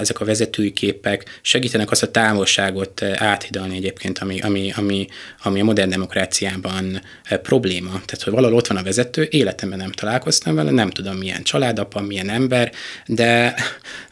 [0.00, 5.06] ezek a vezetői képek segítenek azt a távolságot áthidalni egyébként, ami, ami, ami,
[5.42, 7.02] ami a modern demokráciában
[7.42, 7.90] probléma.
[7.90, 12.00] Tehát, hogy valahol ott van a vezető, életemben nem találkoztam vele, nem tudom milyen családapa,
[12.00, 12.72] milyen ember,
[13.06, 13.54] de,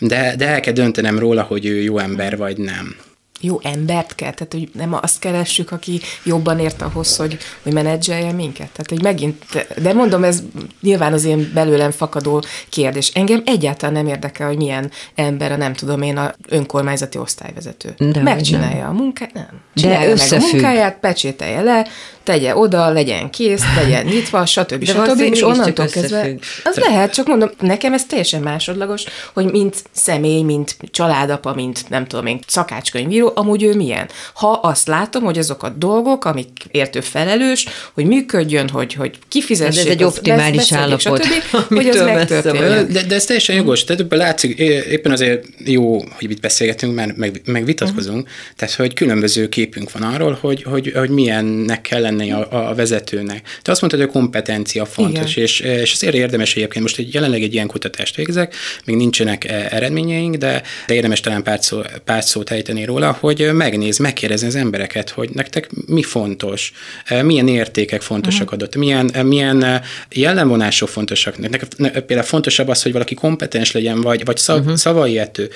[0.01, 2.97] de, de el kell döntenem róla, hogy ő jó ember vagy nem.
[3.41, 8.33] Jó embert kell, tehát hogy nem azt keressük, aki jobban ért ahhoz, hogy, hogy menedzselje
[8.33, 8.71] minket.
[8.71, 9.45] Tehát, hogy megint,
[9.83, 10.43] de mondom, ez
[10.81, 13.11] nyilván az én belőlem fakadó kérdés.
[13.15, 17.95] Engem egyáltalán nem érdekel, hogy milyen ember a nem tudom én a önkormányzati osztályvezető.
[17.99, 18.89] De Megcsinálja nem.
[18.89, 19.61] a munkát, nem.
[19.75, 21.87] Csinálja de meg a munkáját, pecsételje le,
[22.23, 24.85] tegye oda, legyen kész, legyen nyitva, stb.
[24.85, 25.21] De stb.
[25.21, 30.77] És onnantól kezdve, az lehet, csak mondom, nekem ez teljesen másodlagos, hogy mint személy, mint
[30.91, 34.09] családapa, mint nem tudom én, szakácskönyvíró, amúgy ő milyen.
[34.35, 39.85] Ha azt látom, hogy azok a dolgok, amik értő felelős, hogy működjön, hogy, hogy kifizessék,
[39.85, 42.93] ez egy optimális állapot, stb., hogy az megtörténjen.
[42.93, 47.17] De, de ez teljesen jogos, tehát ebben látszik, éppen azért jó, hogy itt beszélgetünk, mert
[47.17, 48.33] meg, meg vitatkozunk, uh-huh.
[48.57, 53.59] tehát hogy különböző képünk van arról, hogy, hogy, hogy milyennek kell lenni a, a vezetőnek.
[53.63, 57.43] Te azt mondtad, hogy a kompetencia fontos, és, és azért érdemes egyébként, most egy, jelenleg
[57.43, 62.25] egy ilyen kutatást végzek, még nincsenek e, eredményeink, de, de érdemes talán pár, szó, pár
[62.25, 66.73] szót ejteni róla, hogy megnéz, megkérdezni az embereket, hogy nektek mi fontos,
[67.05, 68.55] e, milyen értékek fontosak uh-huh.
[68.55, 71.39] adott, milyen, e, milyen jellemvonások fontosak.
[71.39, 74.75] Nektek például fontosabb az, hogy valaki kompetens legyen, vagy, vagy szav, uh-huh.
[74.75, 75.51] szavaiető.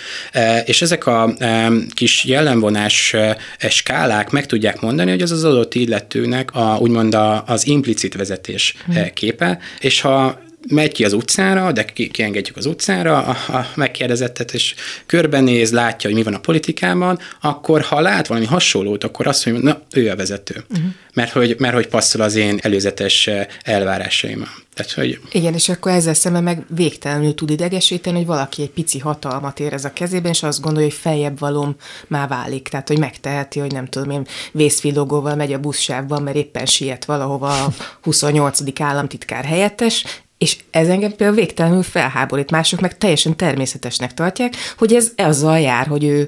[0.65, 1.35] És ezek a
[1.95, 3.15] kis jellemvonás
[3.69, 8.75] skálák meg tudják mondani, hogy az az adott illetőnek a, úgymond a, az implicit vezetés
[8.87, 9.13] hmm.
[9.13, 14.55] képe, és ha megy ki az utcára, de ki, kiengedjük az utcára a, a megkérdezettet,
[14.55, 14.75] és
[15.07, 19.63] körbenéz, látja, hogy mi van a politikában, akkor ha lát valami hasonlót, akkor azt mondja,
[19.65, 20.65] na, ő a vezető.
[20.71, 20.87] Uh-huh.
[21.15, 23.31] Mert, hogy, mert hogy passzol az én előzetes
[23.63, 24.49] elvárásaimmal.
[24.75, 25.21] Tehát, hogy...
[25.33, 29.85] Igen, és akkor ezzel szemben meg végtelenül tud idegesíteni, hogy valaki egy pici hatalmat érez
[29.85, 32.69] a kezében, és azt gondolja, hogy feljebb valom már válik.
[32.69, 37.65] Tehát, hogy megteheti, hogy nem tudom én, vészfilogóval megy a buszsávban, mert éppen siet valahova
[37.65, 37.73] a
[38.03, 38.81] 28.
[38.81, 40.05] államtitkár helyettes,
[40.39, 45.87] és ez engem például végtelenül felháborít, mások meg teljesen természetesnek tartják, hogy ez azzal jár,
[45.87, 46.27] hogy ő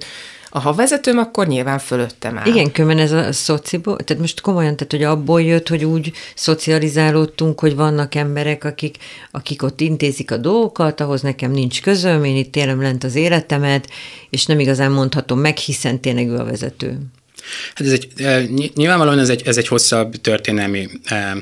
[0.51, 2.47] ha vezetőm, akkor nyilván fölöttem áll.
[2.47, 7.61] Igen, különben ez a szociból, tehát most komolyan, tehát hogy abból jött, hogy úgy szocializálódtunk,
[7.61, 8.97] hogy vannak emberek, akik,
[9.31, 13.90] akik ott intézik a dolgokat, ahhoz nekem nincs közöm, én itt élem lent az életemet,
[14.31, 16.99] és nem igazán mondhatom meg, hiszen tényleg ő a vezető.
[17.75, 18.09] Hát ez egy,
[18.75, 21.33] nyilvánvalóan ez egy, ez egy hosszabb történelmi eh,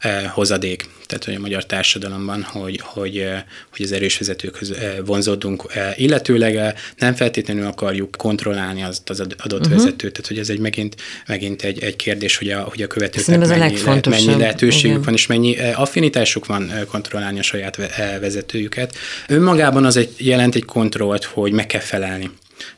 [0.00, 3.26] eh, hozadék tehát hogy a magyar társadalomban, hogy, hogy,
[3.70, 5.64] hogy az erős vezetőkhöz vonzódunk,
[5.96, 9.76] illetőleg nem feltétlenül akarjuk kontrollálni az, az adott uh-huh.
[9.76, 10.96] vezetőt, tehát hogy ez egy megint,
[11.26, 15.02] megint egy, egy kérdés, hogy a, hogy a követőknek mennyi, le, mennyi lehetőségük Igen.
[15.02, 17.76] van, és mennyi affinitásuk van kontrollálni a saját
[18.20, 18.96] vezetőjüket.
[19.28, 22.30] Önmagában az egy, jelent egy kontrollt, hogy meg kell felelni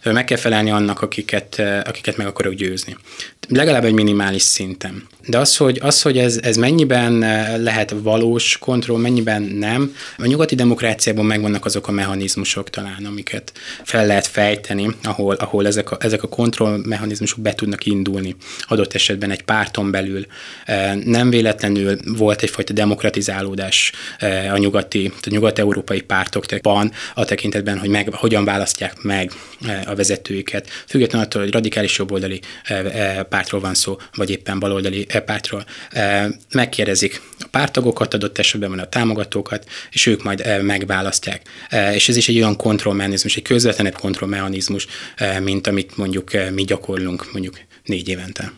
[0.02, 2.96] meg kell felelni annak, akiket, akiket meg akarok győzni.
[3.48, 5.06] Legalább egy minimális szinten.
[5.26, 7.18] De az, hogy, az, hogy ez, ez mennyiben
[7.62, 14.06] lehet valós kontroll, mennyiben nem, a nyugati demokráciában megvannak azok a mechanizmusok talán, amiket fel
[14.06, 18.36] lehet fejteni, ahol, ahol ezek, a, ezek a kontrollmechanizmusok be tudnak indulni.
[18.62, 20.26] Adott esetben egy párton belül
[21.04, 23.92] nem véletlenül volt egyfajta demokratizálódás
[24.52, 29.32] a nyugati, a nyugat-európai pártokban a tekintetben, hogy meg, hogyan választják meg
[29.86, 32.40] a vezetőiket, függetlenül attól, hogy radikális jobboldali
[33.28, 35.64] pártról van szó, vagy éppen baloldali pártról.
[36.52, 41.42] Megkérdezik a pártagokat, adott esetben van a támogatókat, és ők majd megválasztják.
[41.92, 44.86] És ez is egy olyan kontrollmechanizmus, egy közvetlenebb kontrollmechanizmus,
[45.42, 48.52] mint amit mondjuk mi gyakorlunk mondjuk négy évente.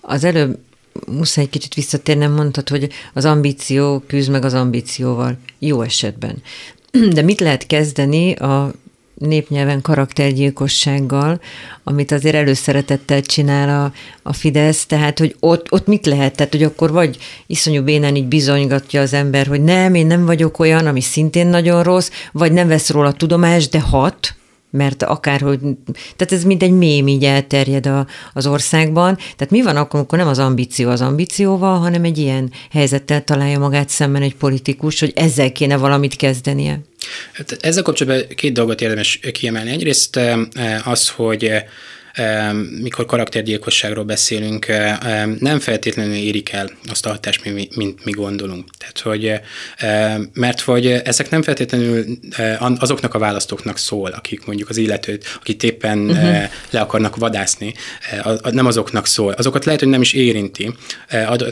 [0.00, 0.58] Az előbb
[1.06, 6.42] muszáj egy kicsit visszatérnem, mondtad, hogy az ambíció küzd meg az ambícióval, jó esetben.
[7.14, 8.72] De mit lehet kezdeni a
[9.20, 11.40] népnyelven karaktergyilkossággal,
[11.84, 16.36] amit azért előszeretettel csinál a, a Fidesz, tehát hogy ott, ott mit lehet?
[16.36, 20.58] Tehát, hogy akkor vagy iszonyú bénán így bizonygatja az ember, hogy nem, én nem vagyok
[20.58, 24.34] olyan, ami szintén nagyon rossz, vagy nem vesz róla tudomást, de hat,
[24.70, 25.58] mert akárhogy,
[26.16, 29.16] tehát ez mint egy mém így elterjed a, az országban.
[29.16, 33.58] Tehát mi van akkor, amikor nem az ambíció az ambícióval, hanem egy ilyen helyzettel találja
[33.58, 36.80] magát szemben egy politikus, hogy ezzel kéne valamit kezdenie?
[37.32, 39.70] Hát ezzel kapcsolatban két dolgot érdemes kiemelni.
[39.70, 41.50] Egyrészt eh, az, hogy
[42.80, 44.66] mikor karaktergyilkosságról beszélünk,
[45.38, 48.68] nem feltétlenül érik el azt a hatást, mint, mint mi gondolunk.
[48.78, 49.32] Tehát, hogy,
[50.32, 52.04] mert hogy ezek nem feltétlenül
[52.78, 56.42] azoknak a választóknak szól, akik mondjuk az illetőt, akit éppen uh-huh.
[56.70, 57.74] le akarnak vadászni,
[58.50, 59.32] nem azoknak szól.
[59.32, 60.74] Azokat lehet, hogy nem is érinti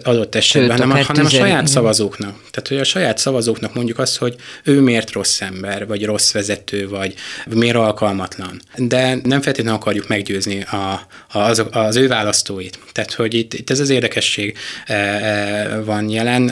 [0.03, 2.41] adott esetben, Sőt, hanem, hanem a saját szavazóknak.
[2.51, 6.89] Tehát, hogy a saját szavazóknak mondjuk azt, hogy ő miért rossz ember, vagy rossz vezető,
[6.89, 7.15] vagy
[7.47, 8.61] miért alkalmatlan.
[8.77, 11.07] De nem feltétlenül akarjuk meggyőzni meggyőzni a,
[11.39, 12.79] az, az ő választóit.
[12.93, 14.57] Tehát, hogy itt, itt ez az érdekesség
[15.85, 16.51] van jelen.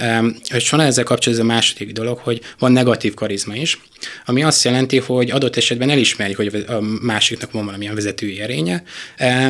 [0.54, 3.78] És van ezzel kapcsolatban a második dolog, hogy van negatív karizma is,
[4.24, 8.82] ami azt jelenti, hogy adott esetben elismerjük, hogy a másiknak van valamilyen vezetői erénye,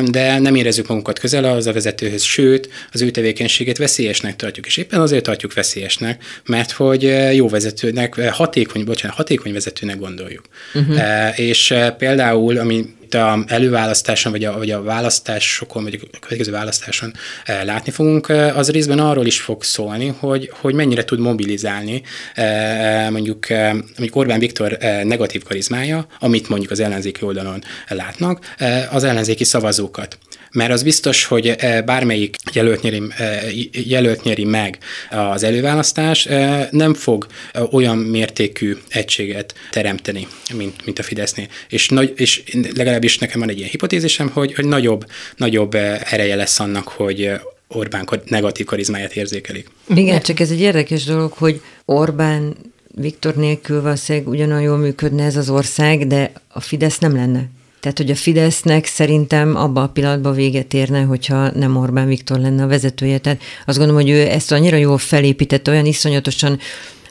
[0.05, 4.77] de nem érezzük magunkat közel az a vezetőhöz, sőt, az ő tevékenységét veszélyesnek tartjuk, és
[4.77, 10.45] éppen azért tartjuk veszélyesnek, mert hogy jó vezetőnek, hatékony, bocsánat, hatékony vezetőnek gondoljuk.
[10.73, 11.39] Uh-huh.
[11.39, 17.13] És például, ami itt a előválasztáson, vagy a, vagy a választásokon, vagy a következő választáson
[17.45, 22.01] e, látni fogunk, e, az részben arról is fog szólni, hogy, hogy mennyire tud mobilizálni
[22.33, 28.55] e, mondjuk, mondjuk Orbán Viktor negatív karizmája, amit mondjuk az ellenzéki oldalon látnak,
[28.91, 30.17] az ellenzéki szavazókat
[30.51, 34.77] mert az biztos, hogy eh, bármelyik jelölt nyeri, eh, jelölt nyeri meg
[35.09, 37.27] az előválasztás, eh, nem fog
[37.71, 41.47] olyan mértékű egységet teremteni, mint, mint a Fidesznél.
[41.69, 42.43] És, nagy, és
[42.75, 47.31] legalábbis nekem van egy ilyen hipotézisem, hogy, hogy nagyobb, nagyobb ereje lesz annak, hogy
[47.67, 49.69] Orbán negatív karizmáját érzékelik.
[49.95, 52.55] Igen, csak ez egy érdekes dolog, hogy Orbán
[52.99, 57.49] Viktor nélkül valószínűleg ugyanolyan jól működne ez az ország, de a Fidesz nem lenne.
[57.79, 62.63] Tehát, hogy a Fidesznek szerintem abban a pillanatban véget érne, hogyha nem Orbán Viktor lenne
[62.63, 63.17] a vezetője.
[63.17, 66.59] Tehát azt gondolom, hogy ő ezt annyira jól felépített, olyan iszonyatosan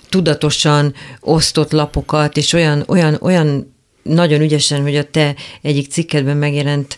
[0.09, 6.97] tudatosan osztott lapokat, és olyan, olyan, olyan nagyon ügyesen, hogy a te egyik cikkedben megjelent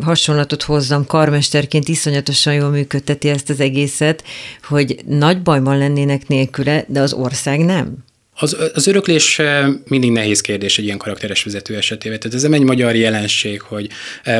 [0.00, 4.24] hasonlatot hozzam, karmesterként iszonyatosan jól működteti ezt az egészet,
[4.62, 8.04] hogy nagy bajban lennének nélküle, de az ország nem.
[8.38, 9.40] Az, az öröklés
[9.88, 12.18] mindig nehéz kérdés egy ilyen karakteres vezető esetében.
[12.18, 13.88] Tehát ez nem egy magyar jelenség, hogy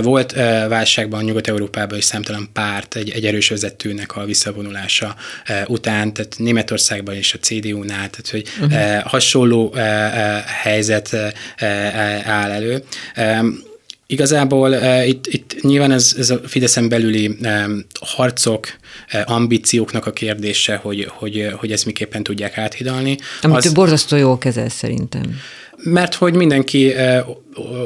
[0.03, 0.33] volt
[0.69, 5.17] válságban Nyugat-Európában is számtalan párt egy, egy erős vezetőnek a visszavonulása
[5.67, 9.11] után, tehát Németországban is a CDU-nál, tehát hogy uh-huh.
[9.11, 9.75] hasonló
[10.63, 11.17] helyzet
[12.25, 12.83] áll elő.
[14.07, 18.67] Igazából uh, itt, itt nyilván ez, ez a Fideszen belüli um, harcok,
[19.13, 23.19] uh, ambícióknak a kérdése, hogy, hogy, hogy ezt miképpen tudják áthidalni.
[23.43, 25.41] Amit az, borzasztó jól kezel szerintem.
[25.83, 27.19] Mert hogy mindenki uh,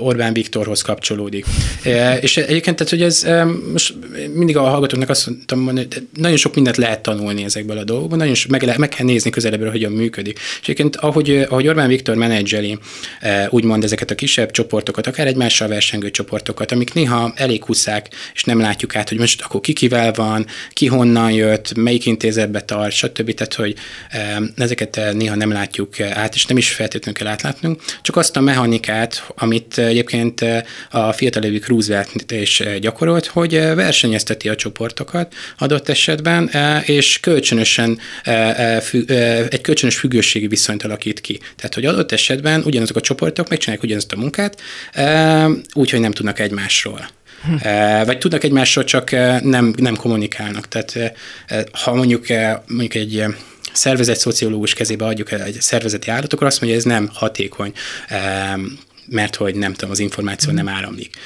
[0.01, 1.47] Orbán Viktorhoz kapcsolódik.
[1.83, 3.95] E, és egyébként, tehát, hogy ez e, most
[4.35, 8.35] mindig a hallgatóknak azt mondtam, hogy nagyon sok mindent lehet tanulni ezekből a dolgokból, nagyon
[8.35, 10.39] sok, meg, meg kell nézni közelebbről, hogyan működik.
[10.39, 12.79] És egyébként, ahogy, ahogy Orbán Viktor menedzseli
[13.21, 18.45] e, úgymond ezeket a kisebb csoportokat, akár egymással versengő csoportokat, amik néha elég huszák, és
[18.45, 22.93] nem látjuk át, hogy most akkor ki kivel van, ki honnan jött, melyik intézetbe tart,
[22.93, 23.35] stb.
[23.35, 23.75] Tehát, hogy
[24.57, 29.33] ezeket néha nem látjuk át, és nem is feltétlenül kell átlátnunk, csak azt a mechanikát,
[29.37, 34.55] amit amit egyébként eh, a fiatal évük Roosevelt is eh, gyakorolt, hogy eh, versenyezteti a
[34.55, 36.51] csoportokat adott esetben,
[36.85, 37.99] és kölcsönösen
[39.49, 41.41] egy kölcsönös függőségi viszonyt alakít ki.
[41.57, 44.61] Tehát, hogy adott esetben ugyanazok a csoportok megcsinálják ugyanazt a munkát,
[45.75, 47.09] úgyhogy nem tudnak egymásról.
[48.05, 49.11] Vagy tudnak egymásról, csak
[49.43, 50.69] nem, nem kommunikálnak.
[50.69, 51.15] Tehát
[51.73, 52.27] ha mondjuk,
[52.67, 53.25] mondjuk egy
[53.73, 57.73] szervezet szociológus kezébe adjuk egy szervezeti állatot, akkor azt mondja, hogy ez nem hatékony
[59.11, 61.17] mert hogy nem tudom, az információ nem áramlik.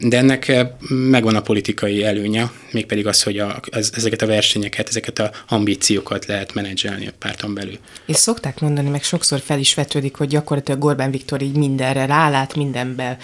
[0.00, 4.88] De ennek eh, megvan a politikai előnye, mégpedig az, hogy a, az, ezeket a versenyeket,
[4.88, 7.78] ezeket a ambíciókat lehet menedzselni a párton belül.
[8.06, 12.54] És szokták mondani, meg sokszor fel is vetődik, hogy gyakorlatilag Gorbán Viktor így mindenre rálát,
[12.54, 13.16] mindenben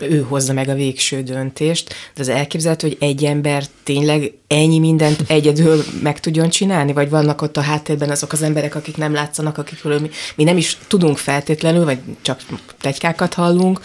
[0.00, 5.22] ő hozza meg a végső döntést, de az elképzelhető, hogy egy ember tényleg ennyi mindent
[5.26, 9.58] egyedül meg tudjon csinálni, vagy vannak ott a háttérben azok az emberek, akik nem látszanak,
[9.58, 12.40] akikről mi, mi nem is tudunk feltétlenül, vagy csak
[12.78, 13.80] plegykákat hallunk,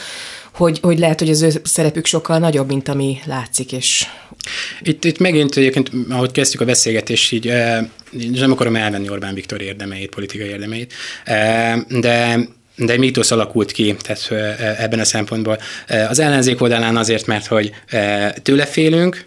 [0.54, 4.06] hogy, hogy lehet, hogy az ő szerepük sokkal nagyobb, mint ami látszik, és
[4.82, 7.54] itt, itt megint egyébként, ahogy kezdtük a beszélgetést, így
[8.12, 10.94] nem akarom elvenni Orbán Viktor érdemeit, politikai érdemeit,
[11.88, 12.40] de
[12.76, 14.32] de egy mítosz alakult ki tehát
[14.80, 15.58] ebben a szempontból.
[16.10, 17.72] Az ellenzék oldalán azért, mert hogy
[18.42, 19.26] tőle félünk,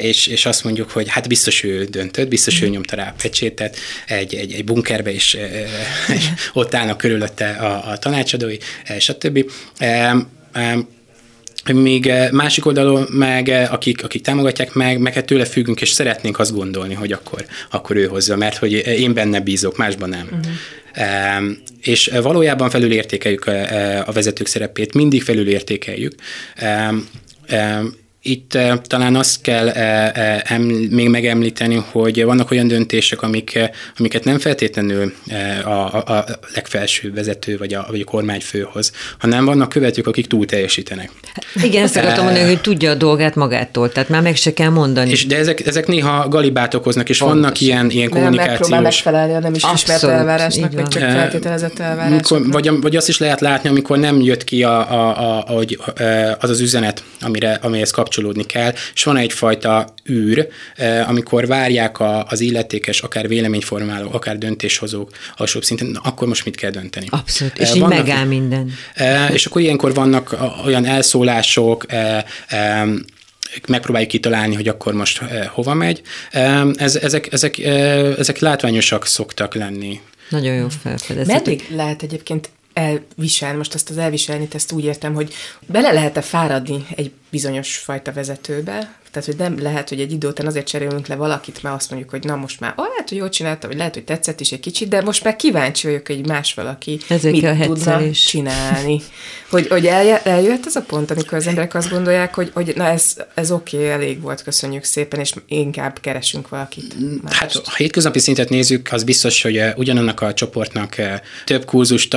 [0.00, 2.74] és, és azt mondjuk, hogy hát biztos ő döntött, biztos ő mhm.
[2.74, 5.38] nyomta rá a pecsétet egy, egy, egy bunkerbe, és,
[6.16, 8.56] és ott állnak körülötte a, a tanácsadói,
[8.98, 9.50] stb.
[11.72, 16.54] Még másik oldalon meg, akik, akik támogatják meg, meg hát tőle függünk, és szeretnénk azt
[16.54, 20.28] gondolni, hogy akkor, akkor ő hozza, mert hogy én benne bízok, másban nem.
[20.32, 21.44] Uh-huh.
[21.80, 23.46] És valójában felülértékeljük
[24.04, 26.14] a vezetők szerepét, mindig felülértékeljük
[28.22, 33.58] itt uh, talán azt kell uh, em, még megemlíteni, hogy vannak olyan döntések, amik,
[33.98, 35.12] amiket nem feltétlenül
[35.64, 40.26] a, a, a legfelső vezető vagy a, vagy a kormányfő hoz, hanem vannak követők, akik
[40.26, 41.10] túl teljesítenek.
[41.62, 45.10] Igen, ezt akartam mondani, hogy tudja a dolgát magától, tehát már meg se kell mondani.
[45.10, 47.38] És, de ezek, ezek néha galibát okoznak, és Pontos.
[47.38, 48.68] vannak ilyen, ilyen kommunikációs...
[48.68, 52.52] Nem megfelelni a nem is Abszolút, ismert elvárásnak, vagy csak feltételezett elvárásnak.
[52.52, 55.64] Vagy, vagy azt is lehet látni, amikor nem jött ki a, a, a, a,
[56.40, 60.48] az az üzenet, amire, amihez kapcsolódni kell, és van egyfajta űr,
[61.06, 66.70] amikor várják a, az illetékes, akár véleményformálók, akár döntéshozók alsóbb szinten, akkor most mit kell
[66.70, 67.06] dönteni.
[67.10, 68.74] Abszolút, és vannak, így megáll minden.
[69.32, 71.86] És akkor ilyenkor vannak olyan elszólások,
[73.68, 76.02] megpróbáljuk kitalálni, hogy akkor most hova megy.
[76.74, 77.58] Ez, ezek, ezek,
[78.18, 80.00] ezek látványosak szoktak lenni.
[80.28, 81.34] Nagyon jó felfedezés.
[81.34, 85.34] Meddig lehet egyébként elviselni, most azt az elviselni, ezt úgy értem, hogy
[85.66, 90.46] bele lehet-e fáradni egy bizonyos fajta vezetőbe, tehát, hogy nem lehet, hogy egy idő után
[90.46, 93.28] azért cserélünk le valakit, mert azt mondjuk, hogy na most már, ah, lehet, hogy jól
[93.28, 96.54] csinálta, vagy lehet, hogy tetszett is egy kicsit, de most már kíváncsi vagyok, hogy más
[96.54, 98.24] valaki Ezek mit a tudna is.
[98.24, 99.00] csinálni.
[99.50, 102.84] Hogy, hogy elj- eljöhet az a pont, amikor az emberek azt gondolják, hogy, hogy na
[102.84, 106.94] ez, ez oké, okay, elég volt, köszönjük szépen, és inkább keresünk valakit.
[107.22, 107.38] Mást.
[107.38, 110.96] Hát ha hétköznapi szintet nézzük, az biztos, hogy ugyanannak a csoportnak
[111.44, 112.16] több kurzust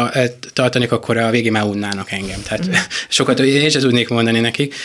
[0.53, 2.41] tartani, akkor a végén már unnának engem.
[2.41, 2.71] Tehát mm.
[3.09, 4.75] sokat én sem tudnék mondani nekik.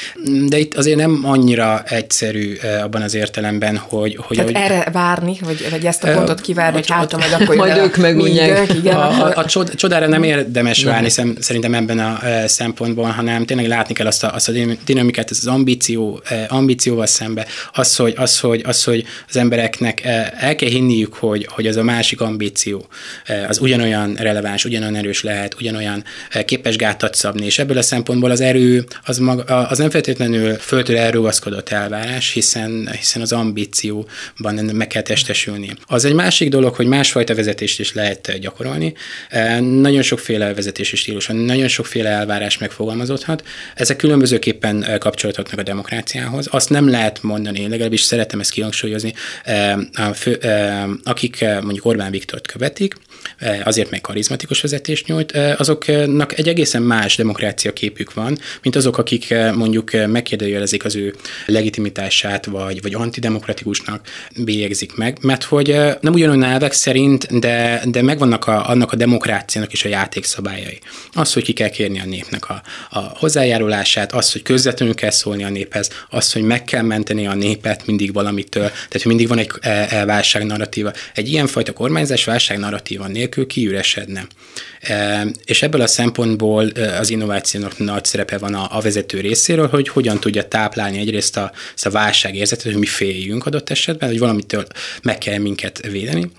[0.49, 4.19] De itt azért nem annyira egyszerű abban az értelemben, hogy...
[4.21, 7.57] hogy Tehát hogy, erre várni, hogy, vagy ezt a pontot kivárni, hogy hátra majd akkor
[7.57, 7.97] majd ők.
[8.75, 9.45] Igen, a, a, a
[9.75, 11.09] csodára nem érdemes várni
[11.39, 14.53] szerintem ebben a szempontból, hanem tényleg látni kell azt a, azt a
[14.85, 20.05] dinamikát, az ambíció, ambícióval szembe, az hogy, az, hogy, az, hogy az embereknek
[20.39, 22.87] el kell hinniük, hogy, hogy az a másik ambíció
[23.49, 26.05] az ugyanolyan releváns, ugyanolyan erős lehet, ugyanolyan
[26.45, 30.06] képes gátat szabni, és ebből a szempontból az erő az, maga, az nem feltétlenül
[30.61, 35.71] föltől elrugaszkodott elvárás, hiszen, hiszen az ambícióban meg kell testesülni.
[35.87, 38.95] Az egy másik dolog, hogy másfajta vezetést is lehet gyakorolni.
[39.61, 43.45] Nagyon sokféle vezetési stílus nagyon sokféle elvárás megfogalmazódhat.
[43.75, 46.47] Ezek különbözőképpen kapcsolódhatnak a demokráciához.
[46.51, 49.15] Azt nem lehet mondani, én legalábbis szeretem ezt kihangsúlyozni,
[51.05, 52.95] akik mondjuk Orbán Viktort követik,
[53.65, 59.35] azért meg karizmatikus vezetést nyújt, azoknak egy egészen más demokrácia képük van, mint azok, akik
[59.55, 61.15] mondjuk megkérdőjelezik az ő
[61.47, 65.67] legitimitását, vagy, vagy antidemokratikusnak bélyegzik meg, mert hogy
[66.01, 70.79] nem ugyanolyan elvek szerint, de, de megvannak a, annak a demokráciának is a játékszabályai.
[71.13, 75.45] Az, hogy ki kell kérni a népnek a, a hozzájárulását, az, hogy közvetlenül kell szólni
[75.45, 79.39] a néphez, az, hogy meg kell menteni a népet mindig valamitől, tehát hogy mindig van
[79.39, 80.93] egy e, e, válság narratíva.
[81.15, 84.27] Egy ilyenfajta kormányzás válság narratíva nélkül kiüresedne.
[85.45, 86.67] És ebből a szempontból
[86.99, 91.53] az innovációnak nagy szerepe van a, a vezető részéről, hogy hogyan tudja táplálni egyrészt a,
[91.75, 94.67] ezt a válságérzetet, hogy mi féljünk adott esetben, hogy valamitől
[95.03, 96.31] meg kell minket védeni,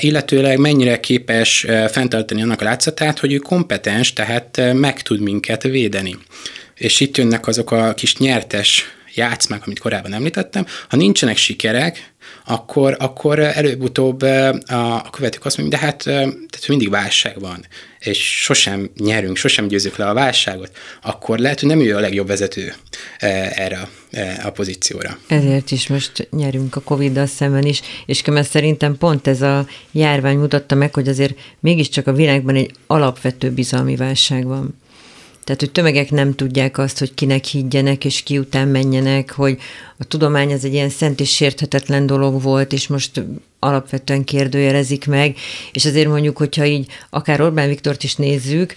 [0.00, 6.18] illetőleg mennyire képes fenntartani annak a látszatát, hogy ő kompetens, tehát meg tud minket védeni.
[6.74, 8.84] És itt jönnek azok a kis nyertes
[9.14, 10.66] játszmák, amit korábban említettem.
[10.88, 12.11] Ha nincsenek sikerek,
[12.44, 14.22] akkor, akkor előbb-utóbb
[14.66, 17.66] a követők azt mondják, de hát tehát mindig válság van,
[17.98, 20.70] és sosem nyerünk, sosem győzünk le a válságot,
[21.02, 22.74] akkor lehet, hogy nem ő a legjobb vezető
[23.18, 23.88] erre
[24.44, 25.18] a pozícióra.
[25.26, 30.38] Ezért is most nyerünk a Covid-dal szemben is, és mert szerintem pont ez a járvány
[30.38, 34.80] mutatta meg, hogy azért mégiscsak a világban egy alapvető bizalmi válság van.
[35.44, 39.58] Tehát, hogy tömegek nem tudják azt, hogy kinek higgyenek, és ki után menjenek, hogy
[39.98, 43.24] a tudomány az egy ilyen szent és sérthetetlen dolog volt, és most
[43.58, 45.36] alapvetően kérdőjelezik meg,
[45.72, 48.74] és azért mondjuk, hogyha így akár Orbán Viktort is nézzük,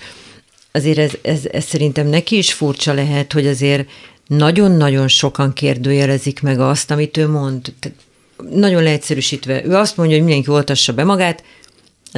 [0.72, 3.89] azért ez, ez, ez szerintem neki is furcsa lehet, hogy azért
[4.28, 7.74] nagyon-nagyon sokan kérdőjelezik meg azt, amit ő mond.
[7.80, 7.97] Tehát
[8.51, 9.66] nagyon leegyszerűsítve.
[9.66, 11.43] Ő azt mondja, hogy mindenki oltassa be magát,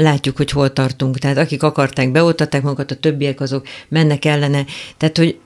[0.02, 1.18] látjuk, hogy hol tartunk.
[1.18, 4.66] Tehát akik akarták, beoltatták magukat, a többiek azok mennek ellene.
[4.98, 5.38] Tehát, hogy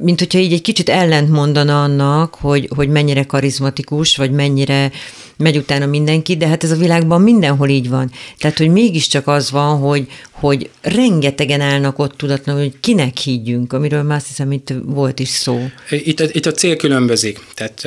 [0.00, 4.90] mint hogyha így egy kicsit ellent mondana annak, hogy, hogy mennyire karizmatikus, vagy mennyire
[5.36, 8.10] megy utána mindenki, de hát ez a világban mindenhol így van.
[8.38, 10.06] Tehát, hogy mégiscsak az van, hogy,
[10.40, 15.28] hogy rengetegen állnak ott tudatlanul, hogy kinek higgyünk, amiről már azt hiszem itt volt is
[15.28, 15.68] szó.
[15.90, 17.40] Itt, itt a cél különbözik.
[17.54, 17.80] Tehát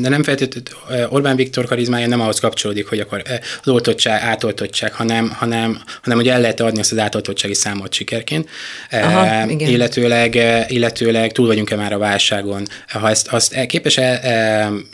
[0.00, 3.22] de nem feltétlenül Orbán Viktor karizmája nem ahhoz kapcsolódik, hogy akkor
[3.62, 8.48] az oltottság, átoltottság, hanem, hanem, hanem hogy el lehet adni azt az átoltottsági számot sikerként.
[8.90, 9.68] Aha, igen.
[9.68, 10.34] Illetőleg,
[10.68, 12.66] illetőleg túl vagyunk-e már a válságon.
[12.88, 14.00] Ha ezt, azt képes,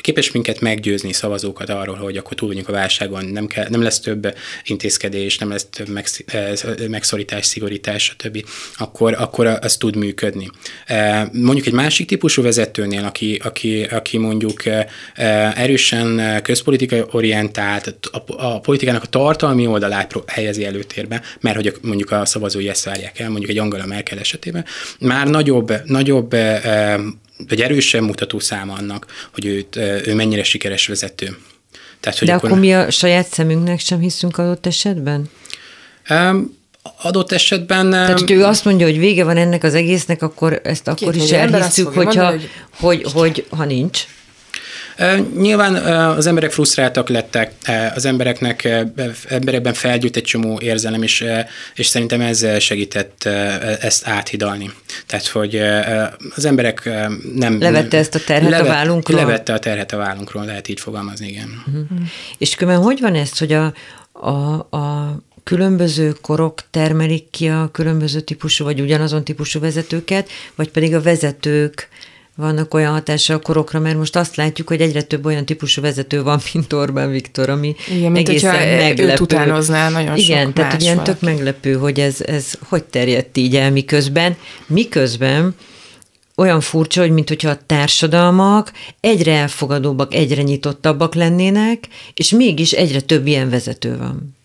[0.01, 4.01] képes minket meggyőzni szavazókat arról, hogy akkor túl vagyunk a válságon, nem, kell, nem lesz
[4.01, 6.07] több intézkedés, nem lesz több meg
[6.89, 8.45] megszorítás, szigorítás, stb.,
[8.77, 10.51] akkor, akkor az tud működni.
[11.33, 14.63] Mondjuk egy másik típusú vezetőnél, aki, aki, aki mondjuk
[15.55, 22.27] erősen közpolitikai orientált, a, a politikának a tartalmi oldalát helyezi előtérbe, mert hogy mondjuk a
[22.27, 24.65] szavazói ezt várják el, mondjuk egy Angela Merkel esetében,
[25.01, 26.35] már nagyobb, nagyobb
[27.49, 31.37] vagy erősen mutató száma annak, hogy őt, ő mennyire sikeres vezető.
[32.01, 35.31] Tehát, hogy De akkor, akkor mi a saját szemünknek sem hiszünk adott esetben?
[37.03, 37.91] Adott esetben...
[37.91, 41.31] Tehát, hogy ő azt mondja, hogy vége van ennek az egésznek, akkor ezt akkor is
[41.31, 43.03] elhiszük, hogyha, mondani, hogy...
[43.03, 44.07] Hogy, hogy ha nincs.
[45.37, 45.75] Nyilván
[46.17, 47.53] az emberek frusztráltak lettek,
[47.95, 48.69] az embereknek
[49.29, 51.25] emberekben felgyűjt egy csomó érzelem, és,
[51.75, 53.25] és szerintem ez segített
[53.81, 54.71] ezt áthidalni.
[55.07, 55.61] Tehát, hogy
[56.35, 56.91] az emberek
[57.35, 57.61] nem...
[57.61, 59.21] Levette ezt a terhet levet, a vállunkról?
[59.21, 61.63] Levette a terhet a vállunkról, lehet így fogalmazni, igen.
[61.67, 61.99] Uh-huh.
[62.39, 63.73] És különben hogy van ez, hogy a,
[64.13, 65.17] a, a
[65.49, 71.89] különböző korok termelik ki a különböző típusú, vagy ugyanazon típusú vezetőket, vagy pedig a vezetők
[72.35, 76.23] vannak olyan hatása a korokra, mert most azt látjuk, hogy egyre több olyan típusú vezető
[76.23, 79.11] van, mint Orbán Viktor, ami Igen, mint egészen meglepő.
[79.11, 83.57] Őt utánozná nagyon Igen, sok tehát ilyen tök meglepő, hogy ez, ez hogy terjedt így
[83.57, 84.37] el miközben,
[84.67, 85.55] miközben
[86.35, 93.01] olyan furcsa, hogy mint hogyha a társadalmak egyre elfogadóbbak, egyre nyitottabbak lennének, és mégis egyre
[93.01, 94.37] több ilyen vezető van.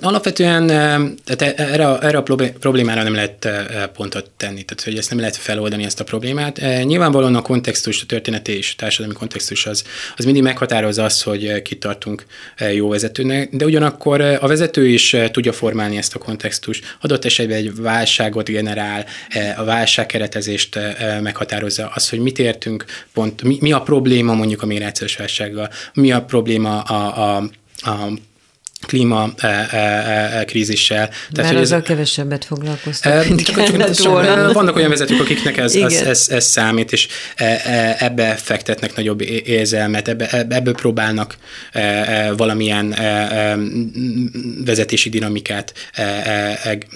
[0.00, 0.66] Alapvetően
[1.24, 2.22] tehát erre, erre a
[2.60, 3.48] problémára nem lehet
[3.92, 6.60] pontot tenni, tehát hogy ezt nem lehet feloldani ezt a problémát.
[6.82, 9.84] Nyilvánvalóan a kontextus, a történeti és a társadalmi kontextus az,
[10.16, 12.24] az mindig meghatározza azt, hogy kit tartunk
[12.74, 16.96] jó vezetőnek, de ugyanakkor a vezető is tudja formálni ezt a kontextust.
[17.00, 19.04] Adott esetben egy válságot generál,
[19.56, 20.78] a válságkeretezést
[21.20, 26.12] meghatározza, az, hogy mit értünk pont, mi, mi a probléma mondjuk a migrációs válsággal, mi
[26.12, 27.50] a probléma a, a
[27.82, 28.12] a
[28.86, 30.44] klíma e, e,
[31.32, 34.52] ez, kevesebbet foglalkoztak, e, mint csak, csak, volna.
[34.52, 37.08] Vannak olyan vezetők, akiknek ez, ez, ez, ez számít, és
[37.98, 41.36] ebbe fektetnek nagyobb érzelmet, ebbe, ebből próbálnak
[42.36, 42.94] valamilyen
[44.64, 45.72] vezetési dinamikát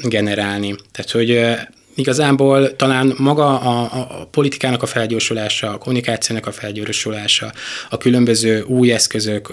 [0.02, 0.74] generálni.
[0.92, 1.56] Tehát, hogy
[1.94, 7.52] igazából talán maga a, a politikának a felgyorsulása, a kommunikációnak a felgyorsulása,
[7.90, 9.52] a különböző új eszközök,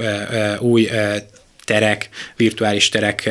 [0.59, 0.89] új
[1.71, 3.29] terek, virtuális terek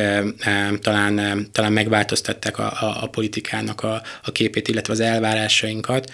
[0.81, 6.11] talán, talán megváltoztatták a, a, a politikának a, a képét, illetve az elvárásainkat.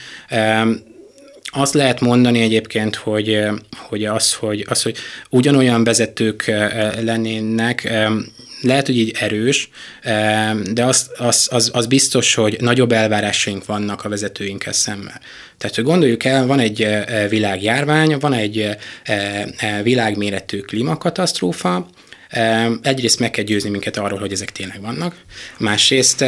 [1.52, 4.98] Azt lehet mondani egyébként, hogy, hogy, az, hogy, az, hogy
[5.30, 6.46] ugyanolyan vezetők
[7.02, 7.90] lennének,
[8.62, 9.70] lehet, hogy így erős,
[10.74, 15.20] de az, az, az, az biztos, hogy nagyobb elvárásaink vannak a vezetőinkkel szemben.
[15.58, 16.88] Tehát, hogy gondoljuk el, van egy
[17.30, 18.70] világjárvány, van egy
[19.84, 21.88] világméretű klímakatasztrófa,
[22.82, 25.16] Egyrészt meg kell győzni minket arról, hogy ezek tényleg vannak,
[25.58, 26.26] másrészt,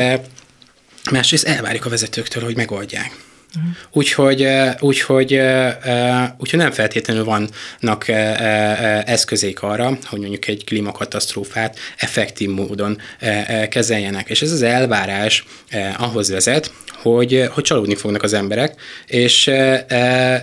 [1.11, 3.27] másrészt elvárjuk a vezetőktől, hogy megoldják.
[3.55, 3.71] Uh-huh.
[3.91, 4.47] Úgyhogy,
[4.79, 5.41] úgyhogy,
[6.37, 8.07] úgyhogy nem feltétlenül vannak
[9.05, 13.01] eszközék arra, hogy mondjuk egy klímakatasztrófát effektív módon
[13.69, 14.29] kezeljenek.
[14.29, 15.45] És ez az elvárás
[15.97, 19.51] ahhoz vezet, hogy, hogy csalódni fognak az emberek, és,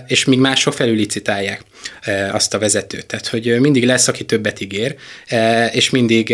[0.07, 1.61] és még mások felülicitálják
[2.31, 3.05] azt a vezetőt.
[3.05, 4.95] Tehát, hogy mindig lesz, aki többet ígér,
[5.71, 6.29] és mindig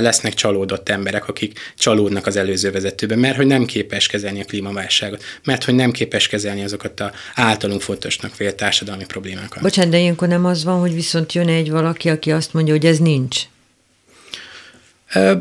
[0.00, 5.22] lesznek csalódott emberek, akik csalódnak az előző vezetőben, mert hogy nem képes kezelni a klímaválságot,
[5.44, 9.62] mert hogy nem képes kezelni azokat a általunk fontosnak vélt társadalmi problémákat.
[9.62, 12.86] Bocsánat, de ilyenkor nem az van, hogy viszont jön egy valaki, aki azt mondja, hogy
[12.86, 13.40] ez nincs.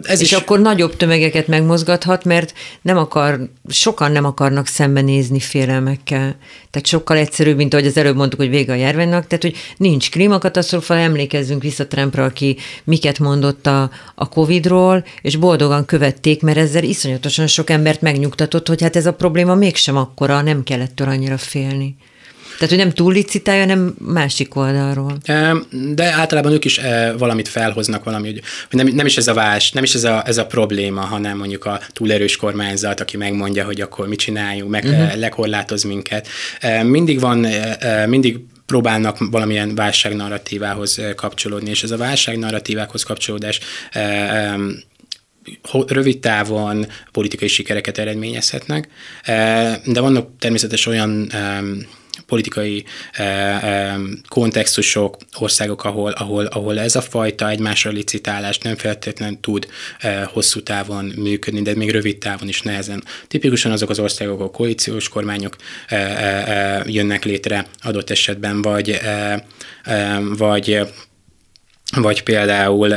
[0.04, 0.34] Ez és is...
[0.34, 6.36] akkor nagyobb tömegeket megmozgathat, mert nem akar, sokan nem akarnak szembenézni félelmekkel.
[6.70, 10.12] Tehát sokkal egyszerűbb, mint ahogy az előbb mondtuk, hogy vége a járványnak, tehát hogy nincs
[10.12, 16.84] klímakatasztrófa, emlékezzünk vissza Trumpra, aki miket mondott a, a Covid-ról, és boldogan követték, mert ezzel
[16.84, 21.96] iszonyatosan sok embert megnyugtatott, hogy hát ez a probléma mégsem akkora, nem kellett annyira félni.
[22.58, 25.18] Tehát, hogy nem túl licitálja, hanem másik oldalról.
[25.94, 26.80] De általában ők is
[27.18, 30.38] valamit felhoznak, valami, hogy nem, nem is ez a vás, nem is ez a, ez
[30.38, 35.16] a probléma, hanem mondjuk a túlerős kormányzat, aki megmondja, hogy akkor mit csináljunk, meg uh-huh.
[35.16, 36.28] lekorlátoz minket.
[36.84, 37.48] Mindig van,
[38.08, 43.60] mindig próbálnak valamilyen válságnarratívához kapcsolódni, és ez a válságnarratívákhoz kapcsolódás
[45.88, 48.88] rövid távon politikai sikereket eredményezhetnek,
[49.86, 51.32] de vannak természetesen olyan
[52.26, 59.38] politikai eh, eh, kontextusok, országok, ahol, ahol, ahol ez a fajta egymásra licitálás nem feltétlenül
[59.42, 59.68] tud
[60.00, 63.04] eh, hosszú távon működni, de még rövid távon is nehezen.
[63.28, 65.56] Tipikusan azok az országok, ahol koalíciós kormányok
[66.86, 69.00] jönnek létre adott esetben, vagy,
[70.38, 70.80] vagy
[71.96, 72.94] vagy például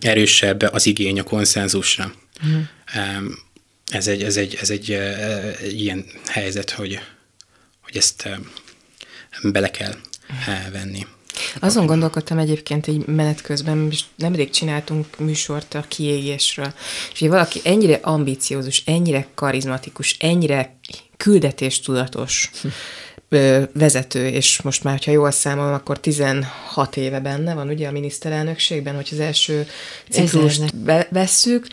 [0.00, 2.12] erősebb az igény a konszenzusra.
[2.42, 2.62] Uh-huh.
[3.90, 4.90] Ez, egy, ez, egy, ez egy,
[5.62, 7.00] egy ilyen helyzet, hogy,
[7.94, 8.28] hogy ezt
[9.42, 9.94] bele kell
[10.72, 11.06] venni.
[11.60, 16.74] Azon gondolkodtam egyébként egy menet közben, és nemrég csináltunk műsort a kiégésről,
[17.12, 20.76] és hogy valaki ennyire ambiciózus, ennyire karizmatikus, ennyire
[21.16, 22.50] küldetéstudatos
[23.72, 28.94] vezető, és most már, ha jól számolom, akkor 16 éve benne van ugye a miniszterelnökségben,
[28.94, 29.66] hogy az első
[30.10, 30.62] ciklust
[31.10, 31.66] vesszük,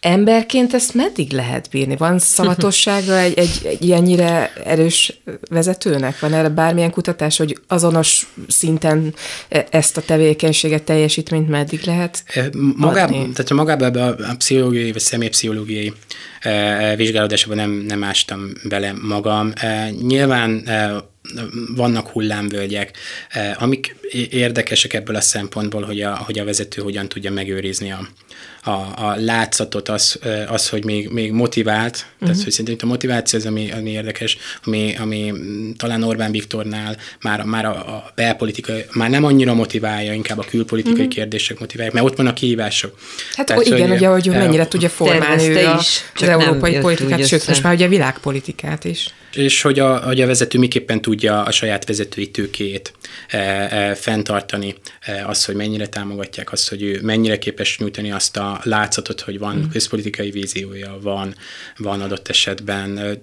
[0.00, 1.96] emberként ezt meddig lehet bírni?
[1.96, 5.20] Van szavatossága egy, egy, egy ilyennyire erős
[5.50, 6.18] vezetőnek?
[6.20, 9.14] Van erre bármilyen kutatás, hogy azonos szinten
[9.48, 12.24] e, ezt a tevékenységet, teljesítményt meddig lehet
[12.76, 15.92] Magában, tehát magában a, a pszichológiai vagy személypszichológiai
[16.37, 16.37] e,
[16.96, 19.52] vizsgálódásában nem, nem ástam bele magam.
[19.54, 21.04] E, nyilván e,
[21.74, 22.96] vannak hullámvölgyek,
[23.58, 23.96] amik
[24.30, 28.08] érdekesek ebből a szempontból, hogy a, hogy a vezető hogyan tudja megőrizni a,
[28.64, 30.18] a, a látszatot, az,
[30.48, 32.18] az hogy még, még motivált, uh-huh.
[32.18, 32.44] tehát mhm.
[32.44, 35.32] hogy szerintem a motiváció az, ami, ami érdekes, ami, ami
[35.76, 40.98] talán Orbán Viktornál már, már a, a belpolitika már nem annyira motiválja, inkább a külpolitikai
[40.98, 41.14] uh-huh.
[41.14, 42.98] kérdések motiválják, mert ott van a kihívások.
[43.34, 47.26] Hát tehát, igen, hogy, ugye, hogy mennyire tudja formálni ő a, is, az európai politikát,
[47.26, 49.14] sőt, most már ugye a világpolitikát is.
[49.32, 52.92] És hogy a, hogy a vezető miképpen tudja a saját vezetői tőkét
[53.28, 58.36] e, e, fenntartani, e, az, hogy mennyire támogatják, az, hogy ő mennyire képes nyújtani azt
[58.36, 59.70] a látszatot, hogy van mm.
[59.72, 61.34] közpolitikai víziója, van,
[61.76, 63.18] van adott esetben,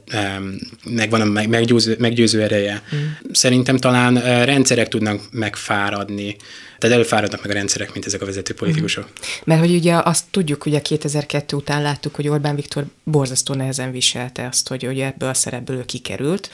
[0.84, 2.82] megvan a meggyőző, meggyőző ereje.
[2.96, 3.00] Mm.
[3.32, 6.36] Szerintem talán rendszerek tudnak megfáradni,
[6.78, 9.04] tehát előfáradnak meg a rendszerek, mint ezek a vezető politikusok.
[9.04, 9.24] Mm.
[9.44, 13.92] Mert hogy ugye azt tudjuk, hogy a 2002 után láttuk, hogy Orbán Viktor borzasztó nehezen
[13.92, 16.50] viselte azt, hogy ugye ebből a szerepből kikerült.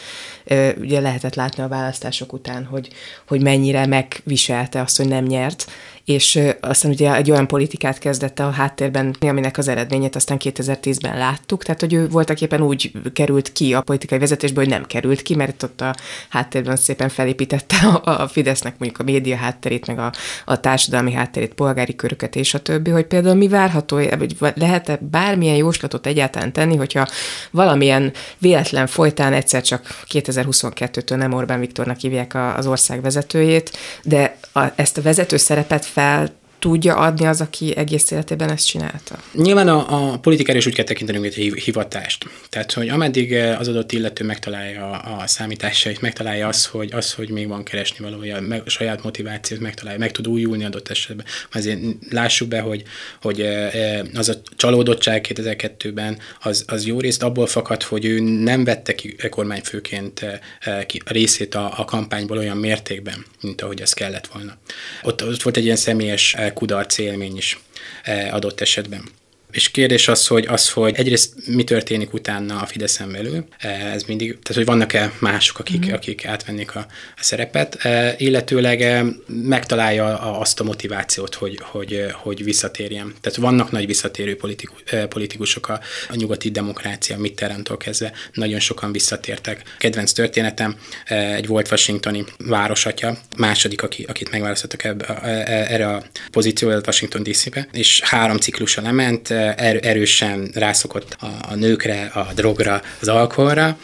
[0.77, 2.87] Ugye lehetett látni a választások után, hogy,
[3.27, 5.71] hogy mennyire megviselte azt, hogy nem nyert,
[6.11, 11.63] és aztán ugye egy olyan politikát kezdett a háttérben, aminek az eredményét aztán 2010-ben láttuk,
[11.63, 15.35] tehát hogy ő voltak éppen úgy került ki a politikai vezetésből, hogy nem került ki,
[15.35, 15.95] mert ott a
[16.29, 20.11] háttérben szépen felépítette a, a Fidesznek mondjuk a média hátterét, meg a,
[20.45, 25.55] a társadalmi hátterét, polgári köröket és a többi, hogy például mi várható, vagy lehet-e bármilyen
[25.55, 27.07] jóslatot egyáltalán tenni, hogyha
[27.51, 34.63] valamilyen véletlen folytán egyszer csak 2022-től nem Orbán Viktornak hívják az ország vezetőjét, de a,
[34.75, 36.40] ezt a vezető szerepet fel Yeah.
[36.61, 39.19] Tudja adni az, aki egész életében ezt csinálta?
[39.33, 42.29] Nyilván a, a politikára is úgy kell tekintenünk, egy hivatást.
[42.49, 47.29] Tehát, hogy ameddig eh, az adott illető megtalálja a számításait, megtalálja azt, hogy, az, hogy
[47.29, 51.25] még van keresni valója, meg, saját motivációt megtalálja, meg tud újulni adott esetben.
[51.51, 52.83] Azért lássuk be, hogy,
[53.21, 58.19] hogy eh, eh, az a csalódottság 2002-ben az, az jó részt abból fakad, hogy ő
[58.19, 60.25] nem vette ki kormányfőként
[60.85, 64.57] ki részét a, a kampányból olyan mértékben, mint ahogy ez kellett volna.
[65.03, 67.57] Ott, ott volt egy ilyen személyes kudarc élmény is
[68.03, 69.03] eh, adott esetben.
[69.51, 74.03] És kérdés az, hogy, az, hogy egyrészt mi történik utána a Fideszen belül, eh, ez
[74.03, 75.93] mindig, tehát hogy vannak-e mások, akik, mm.
[75.93, 76.85] akik átvennék a,
[77.15, 83.13] a szerepet, eh, illetőleg megtalálja azt a motivációt, hogy, hogy, hogy visszatérjen.
[83.21, 85.79] Tehát vannak nagy visszatérő politikus, politikusok a,
[86.09, 89.61] a nyugati demokrácia, Mitterrandtól kezdve, nagyon sokan visszatértek.
[89.77, 90.75] Kedvenc történetem,
[91.35, 98.01] egy volt washingtoni városatja, második, aki, akit megválasztottak ebbe, erre a pozícióra, Washington DC-be, és
[98.01, 99.29] három ciklusa lement,
[99.81, 101.17] erősen rászokott
[101.49, 103.77] a, nőkre, a drogra, az alkoholra,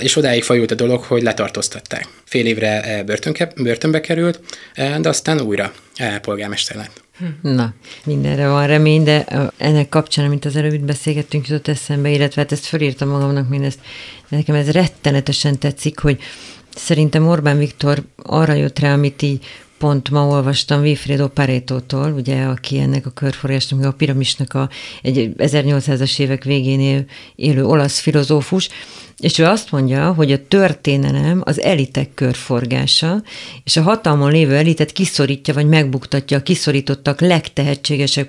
[0.00, 2.08] és odáig fajult a dolog, hogy letartóztatták.
[2.24, 4.40] Fél évre e, börtönke, börtönbe került,
[4.74, 7.02] e, de aztán újra e, polgármester lett.
[7.42, 7.74] Na,
[8.04, 9.24] mindenre van remény, de
[9.56, 13.78] ennek kapcsán, amit az előbb beszélgettünk, jutott eszembe, illetve hát ezt fölírtam magamnak mindezt,
[14.28, 16.20] de nekem ez rettenetesen tetszik, hogy
[16.74, 19.44] szerintem Orbán Viktor arra jött rá, amit így
[19.82, 24.68] pont ma olvastam Wilfredo Pareto-tól, ugye, aki ennek a körforgásnak, a piramisnak a,
[25.02, 27.06] egy 1800-as évek végén
[27.36, 28.68] élő olasz filozófus,
[29.18, 33.22] és ő azt mondja, hogy a történelem az elitek körforgása,
[33.64, 38.28] és a hatalmon lévő elitet kiszorítja, vagy megbuktatja a kiszorítottak legtehetségesebb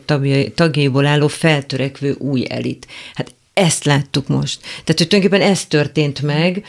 [0.56, 2.88] tagjaiból álló feltörekvő új elit.
[3.14, 4.60] Hát ezt láttuk most.
[4.62, 6.64] Tehát, hogy tulajdonképpen ez történt meg,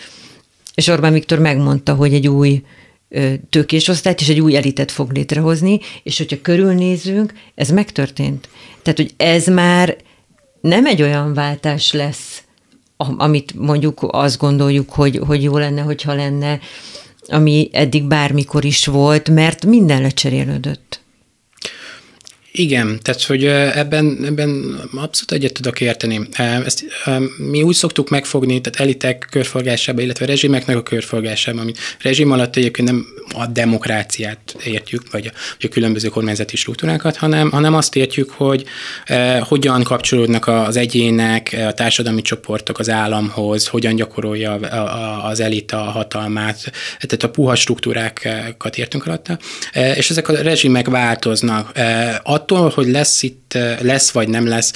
[0.75, 2.63] és Orbán Viktor megmondta, hogy egy új
[3.51, 8.49] tőkés osztályt és egy új elitet fog létrehozni, és hogyha körülnézünk, ez megtörtént.
[8.83, 9.97] Tehát, hogy ez már
[10.61, 12.43] nem egy olyan váltás lesz,
[12.97, 16.59] amit mondjuk azt gondoljuk, hogy, hogy jó lenne, hogyha lenne,
[17.27, 21.04] ami eddig bármikor is volt, mert minden lecserélődött.
[22.57, 26.29] Igen, tehát hogy ebben, ebben abszolút egyet tudok érteni.
[26.65, 26.85] Ezt
[27.37, 32.89] mi úgy szoktuk megfogni, tehát elitek körforgásába, illetve rezsimeknek a körforgásába, amit rezsim alatt egyébként
[32.89, 35.31] nem a demokráciát értjük, vagy a,
[35.61, 38.65] vagy a különböző kormányzati struktúrákat, hanem, hanem azt értjük, hogy
[39.05, 45.41] eh, hogyan kapcsolódnak az egyének, a társadalmi csoportok az államhoz, hogyan gyakorolja a, a, az
[45.41, 49.39] elit a hatalmát, tehát a puha struktúrákat értünk alatta,
[49.73, 51.71] eh, és ezek a rezsimek változnak.
[51.75, 54.73] Eh, attól, hogy lesz itt, lesz vagy nem lesz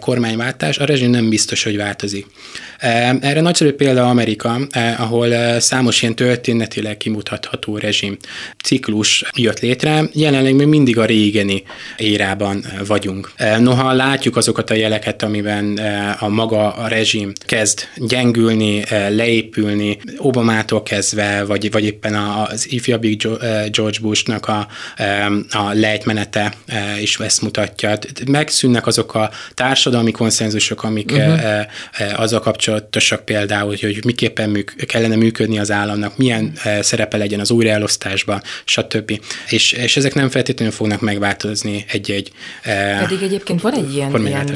[0.00, 2.26] kormányváltás, a rezsim nem biztos, hogy változik.
[3.20, 4.58] Erre nagyszerű példa Amerika,
[4.98, 8.16] ahol számos ilyen történetileg kimutatható rezsim
[8.64, 10.04] ciklus jött létre.
[10.12, 11.62] Jelenleg még mindig a régeni
[11.96, 13.32] érában vagyunk.
[13.58, 15.80] Noha látjuk azokat a jeleket, amiben
[16.18, 23.22] a maga a rezsim kezd gyengülni, leépülni, Obamától kezdve, vagy, vagy éppen az ifjabbik
[23.70, 24.68] George Bushnak a,
[25.50, 26.52] a lejtmenete
[27.00, 27.98] is ezt mutatja.
[28.26, 31.60] Megszűnnek azok a társadalmi konszenzusok, amik uh-huh.
[32.14, 32.40] azzal
[32.72, 39.20] kapcsolatosak például, hogy, miképpen műk, kellene működni az államnak, milyen szerepe legyen az újraelosztásban, stb.
[39.48, 42.32] És, és ezek nem feltétlenül fognak megváltozni egy-egy
[42.98, 44.46] Pedig egyébként van egy ilyen, ilyen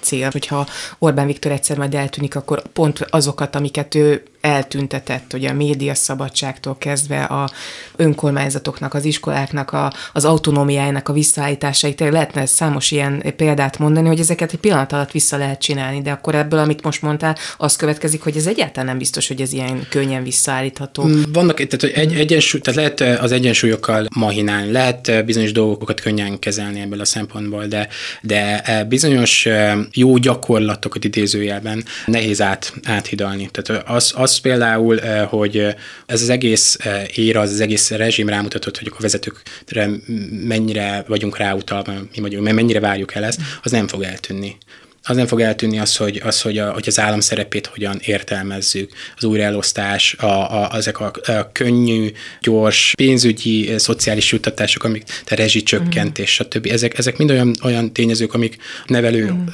[0.00, 0.66] cél, hogyha
[0.98, 6.76] Orbán Viktor egyszer majd eltűnik, akkor pont azokat, amiket ő eltüntetett, ugye a média szabadságtól
[6.78, 7.50] kezdve a
[7.96, 14.52] önkormányzatoknak, az iskoláknak, a, az autonómiájának a visszaállításait, lehetne számos ilyen példát mondani, hogy ezeket
[14.52, 18.36] egy pillanat alatt vissza lehet csinálni, de akkor ebből, amit most mondtál, az következik, hogy
[18.36, 21.04] ez egyáltalán nem biztos, hogy ez ilyen könnyen visszaállítható.
[21.04, 25.52] Mm, vannak, tehát hogy egy, egyensúly, tehát lehet eh, az egyensúlyokkal mahinálni, lehet eh, bizonyos
[25.52, 27.88] dolgokat könnyen kezelni ebből a szempontból, de,
[28.22, 29.48] de eh, bizonyos
[29.92, 33.48] jó gyakorlatokat idézőjelben nehéz át, áthidalni.
[33.52, 35.74] Tehát az, az az például, eh, hogy eh,
[36.06, 39.90] ez az egész eh, éra, az, az egész rezsim rámutatott, hogy a vezetőkre
[40.30, 44.56] mennyire vagyunk ráutalva, mi vagyunk, mennyire várjuk el ezt, az nem fog eltűnni
[45.04, 48.92] az nem fog eltűnni az, hogy, az, hogy, a, hogy az állam szerepét hogyan értelmezzük,
[49.16, 56.40] az újraelosztás, a, a, ezek a, a könnyű, gyors pénzügyi, szociális juttatások, amik, te rezsicsökkentés,
[56.42, 56.46] mm.
[56.46, 56.66] stb.
[56.66, 59.46] Ezek, ezek mind olyan, olyan tényezők, amik nevelő mm.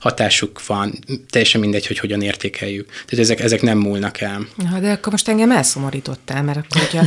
[0.00, 0.98] hatásuk van,
[1.30, 2.86] teljesen mindegy, hogy hogyan értékeljük.
[2.88, 4.46] Tehát ezek, ezek nem múlnak el.
[4.58, 7.06] Ja, de akkor most engem elszomorítottál, mert akkor, hogyha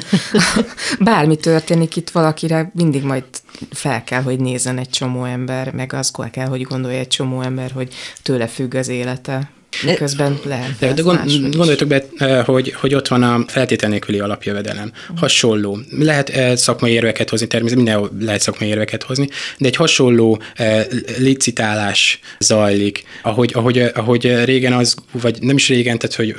[0.99, 3.23] bármi történik itt valakire, mindig majd
[3.70, 7.72] fel kell, hogy nézzen egy csomó ember, meg az kell, hogy gondolja egy csomó ember,
[7.72, 9.51] hogy tőle függ az élete.
[9.95, 10.72] Közben lehet.
[10.80, 14.91] De, de gond, gondoljatok be, eh, hogy, hogy ott van a feltétel nélküli alapjövedelem.
[15.15, 15.80] Hasonló.
[15.99, 20.86] Lehet eh, szakmai érveket hozni, természetesen mindenhol lehet szakmai érveket hozni, de egy hasonló eh,
[21.18, 26.36] licitálás zajlik, ahogy, ahogy, ahogy régen az, vagy nem is régen, tehát hogy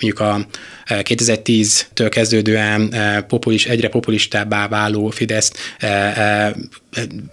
[0.00, 0.46] mondjuk a
[0.88, 2.94] 2010-től kezdődően
[3.28, 5.52] populis, egyre populistábbá váló Fidesz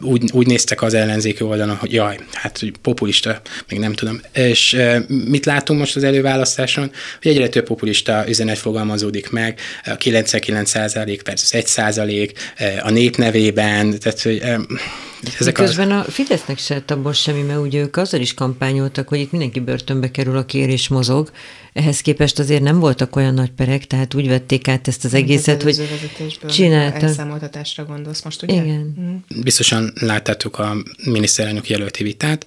[0.01, 4.21] úgy, úgy néztek az ellenzéki oldalon, hogy jaj, hát hogy populista, még nem tudom.
[4.33, 6.91] És mit látunk most az előválasztáson?
[7.21, 10.73] Hogy egyre több populista üzenet fogalmazódik meg, a 99
[11.23, 12.33] versus 1%
[12.81, 14.43] a nép nevében, tehát hogy
[15.39, 16.07] ezek Közben az...
[16.07, 19.59] a Fidesznek se lett abból semmi, mert ugye ők azzal is kampányoltak, hogy itt mindenki
[19.59, 21.31] börtönbe kerül, aki ér és mozog.
[21.73, 25.63] Ehhez képest azért nem voltak olyan nagy perek, tehát úgy vették át ezt az egészet,
[25.63, 25.81] hogy
[26.49, 27.01] csináltak.
[27.01, 28.53] Elszámoltatásra gondolsz most, ugye?
[28.53, 28.95] Igen.
[28.99, 29.41] Mm.
[29.41, 32.45] Biztosan láttátok a miniszterelnök jelölti vitát,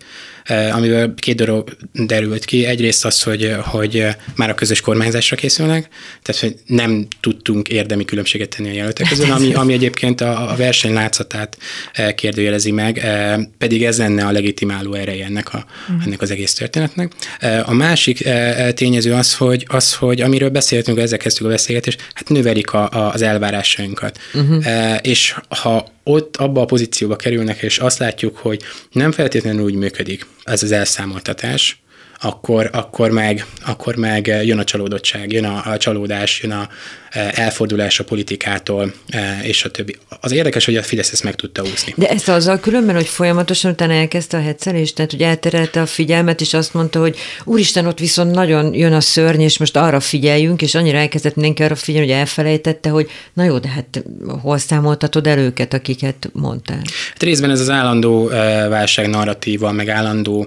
[0.48, 2.64] amiből két dolog derült ki.
[2.64, 5.88] Egyrészt az, hogy, hogy már a közös kormányzásra készülnek,
[6.22, 10.56] tehát hogy nem tudtunk érdemi különbséget tenni a jelöltek között, ami, ami egyébként a, a
[10.56, 11.58] verseny látszatát
[11.92, 16.06] eh, kérdőjelezi meg, eh, pedig ez lenne a legitimáló ereje ennek, a, uh-huh.
[16.06, 17.12] ennek az egész történetnek.
[17.38, 22.08] Eh, a másik eh, tényező az, hogy, az, hogy amiről beszéltünk, ezzel kezdtük a beszélgetést,
[22.14, 24.18] hát növelik a, a, az elvárásainkat.
[24.34, 24.64] Uh-huh.
[25.02, 30.26] És ha ott abba a pozícióba kerülnek, és azt látjuk, hogy nem feltétlenül úgy működik
[30.44, 31.82] ez az elszámoltatás,
[32.20, 36.68] akkor, akkor, meg, akkor meg jön a csalódottság, jön a, a csalódás, jön a,
[37.16, 39.96] elfordulás a politikától, e, és a többi.
[40.20, 41.94] Az érdekes, hogy a Fidesz ezt meg tudta úszni.
[41.96, 46.40] De ezt azzal különben, hogy folyamatosan utána elkezdte a hetszelést, tehát hogy elterelte a figyelmet,
[46.40, 50.62] és azt mondta, hogy úristen, ott viszont nagyon jön a szörny, és most arra figyeljünk,
[50.62, 54.02] és annyira elkezdett mindenki arra figyelni, hogy elfelejtette, hogy na jó, de hát
[54.42, 56.82] hol számoltatod el őket, akiket mondtál?
[57.12, 58.26] Hát részben ez az állandó
[58.68, 60.46] válság narratíva, meg állandó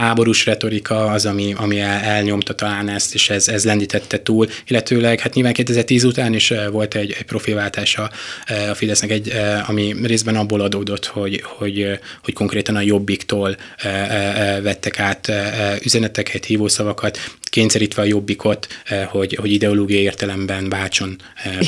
[0.00, 5.20] háborús retorika az, ami, ami el, elnyomta talán ezt, és ez, ez lendítette túl, illetőleg,
[5.20, 8.10] hát nyilván 2010 után is eh, volt egy, egy profilváltása
[8.44, 13.56] eh, a Fidesznek, egy, eh, ami részben abból adódott, hogy, hogy, hogy konkrétan a Jobbiktól
[14.62, 15.32] vettek át
[15.82, 17.18] üzeneteket, hívószavakat.
[17.50, 18.66] Kényszerítve a jobbikot,
[19.10, 21.16] hogy, hogy ideológiai értelemben váltson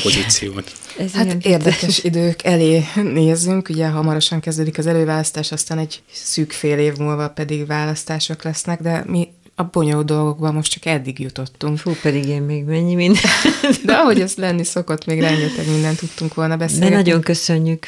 [0.01, 0.71] pozíciót.
[0.97, 6.77] Ez hát érdekes idők elé nézzünk, ugye hamarosan kezdődik az előválasztás, aztán egy szűk fél
[6.77, 11.77] év múlva pedig választások lesznek, de mi a bonyolult dolgokban most csak eddig jutottunk.
[11.77, 13.21] Fú, pedig én még mennyi minden.
[13.85, 16.89] De ahogy ez lenni szokott, még rengeteg mindent tudtunk volna beszélni.
[16.89, 17.87] De nagyon köszönjük.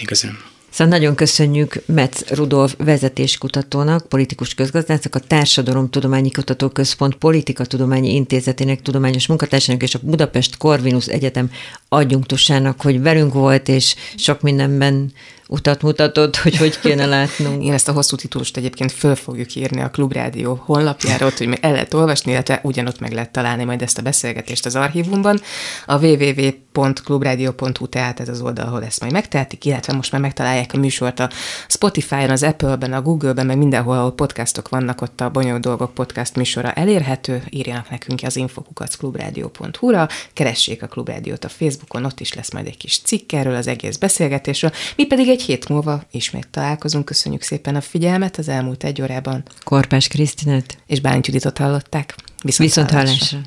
[0.00, 0.51] Én köszönöm.
[0.72, 9.82] Szóval nagyon köszönjük Metz Rudolf vezetéskutatónak, politikus közgazdásznak, a Társadalomtudományi Kutatóközpont Politikatudományi Intézetének tudományos munkatársának
[9.82, 11.50] és a Budapest Corvinus Egyetem
[11.88, 15.12] adjunktusának, hogy velünk volt, és sok mindenben
[15.52, 17.64] utat mutatott, hogy hogy kéne látnunk.
[17.64, 21.72] Én ezt a hosszú titulust egyébként föl fogjuk írni a Klubrádió honlapjára, ott, hogy el
[21.72, 25.40] lehet olvasni, illetve ugyanott meg lehet találni majd ezt a beszélgetést az archívumban.
[25.86, 30.78] A www.klubradio.hu, tehát ez az oldal, ahol ezt majd megtehetik, illetve most már megtalálják a
[30.78, 31.30] műsort a
[31.68, 36.36] Spotify-on, az Apple-ben, a Google-ben, meg mindenhol, ahol podcastok vannak, ott a Bonyolult Dolgok podcast
[36.36, 37.42] műsora elérhető.
[37.50, 43.00] Írjanak nekünk az infokukacklubradio.hu-ra, keressék a Klubrádiót a Facebookon, ott is lesz majd egy kis
[43.00, 44.72] cikk erről az egész beszélgetésről.
[44.96, 47.04] Mi pedig egy hét múlva ismét találkozunk.
[47.04, 49.42] Köszönjük szépen a figyelmet az elmúlt egy órában.
[49.64, 50.78] Korpás Krisztinet.
[50.86, 52.14] És Bálint Juditot hallották.
[52.42, 53.38] Viszont, Viszont hallásra.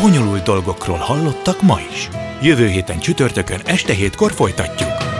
[0.00, 2.08] Bonyolult dolgokról hallottak ma is.
[2.42, 5.13] Jövő héten csütörtökön este hétkor folytatjuk.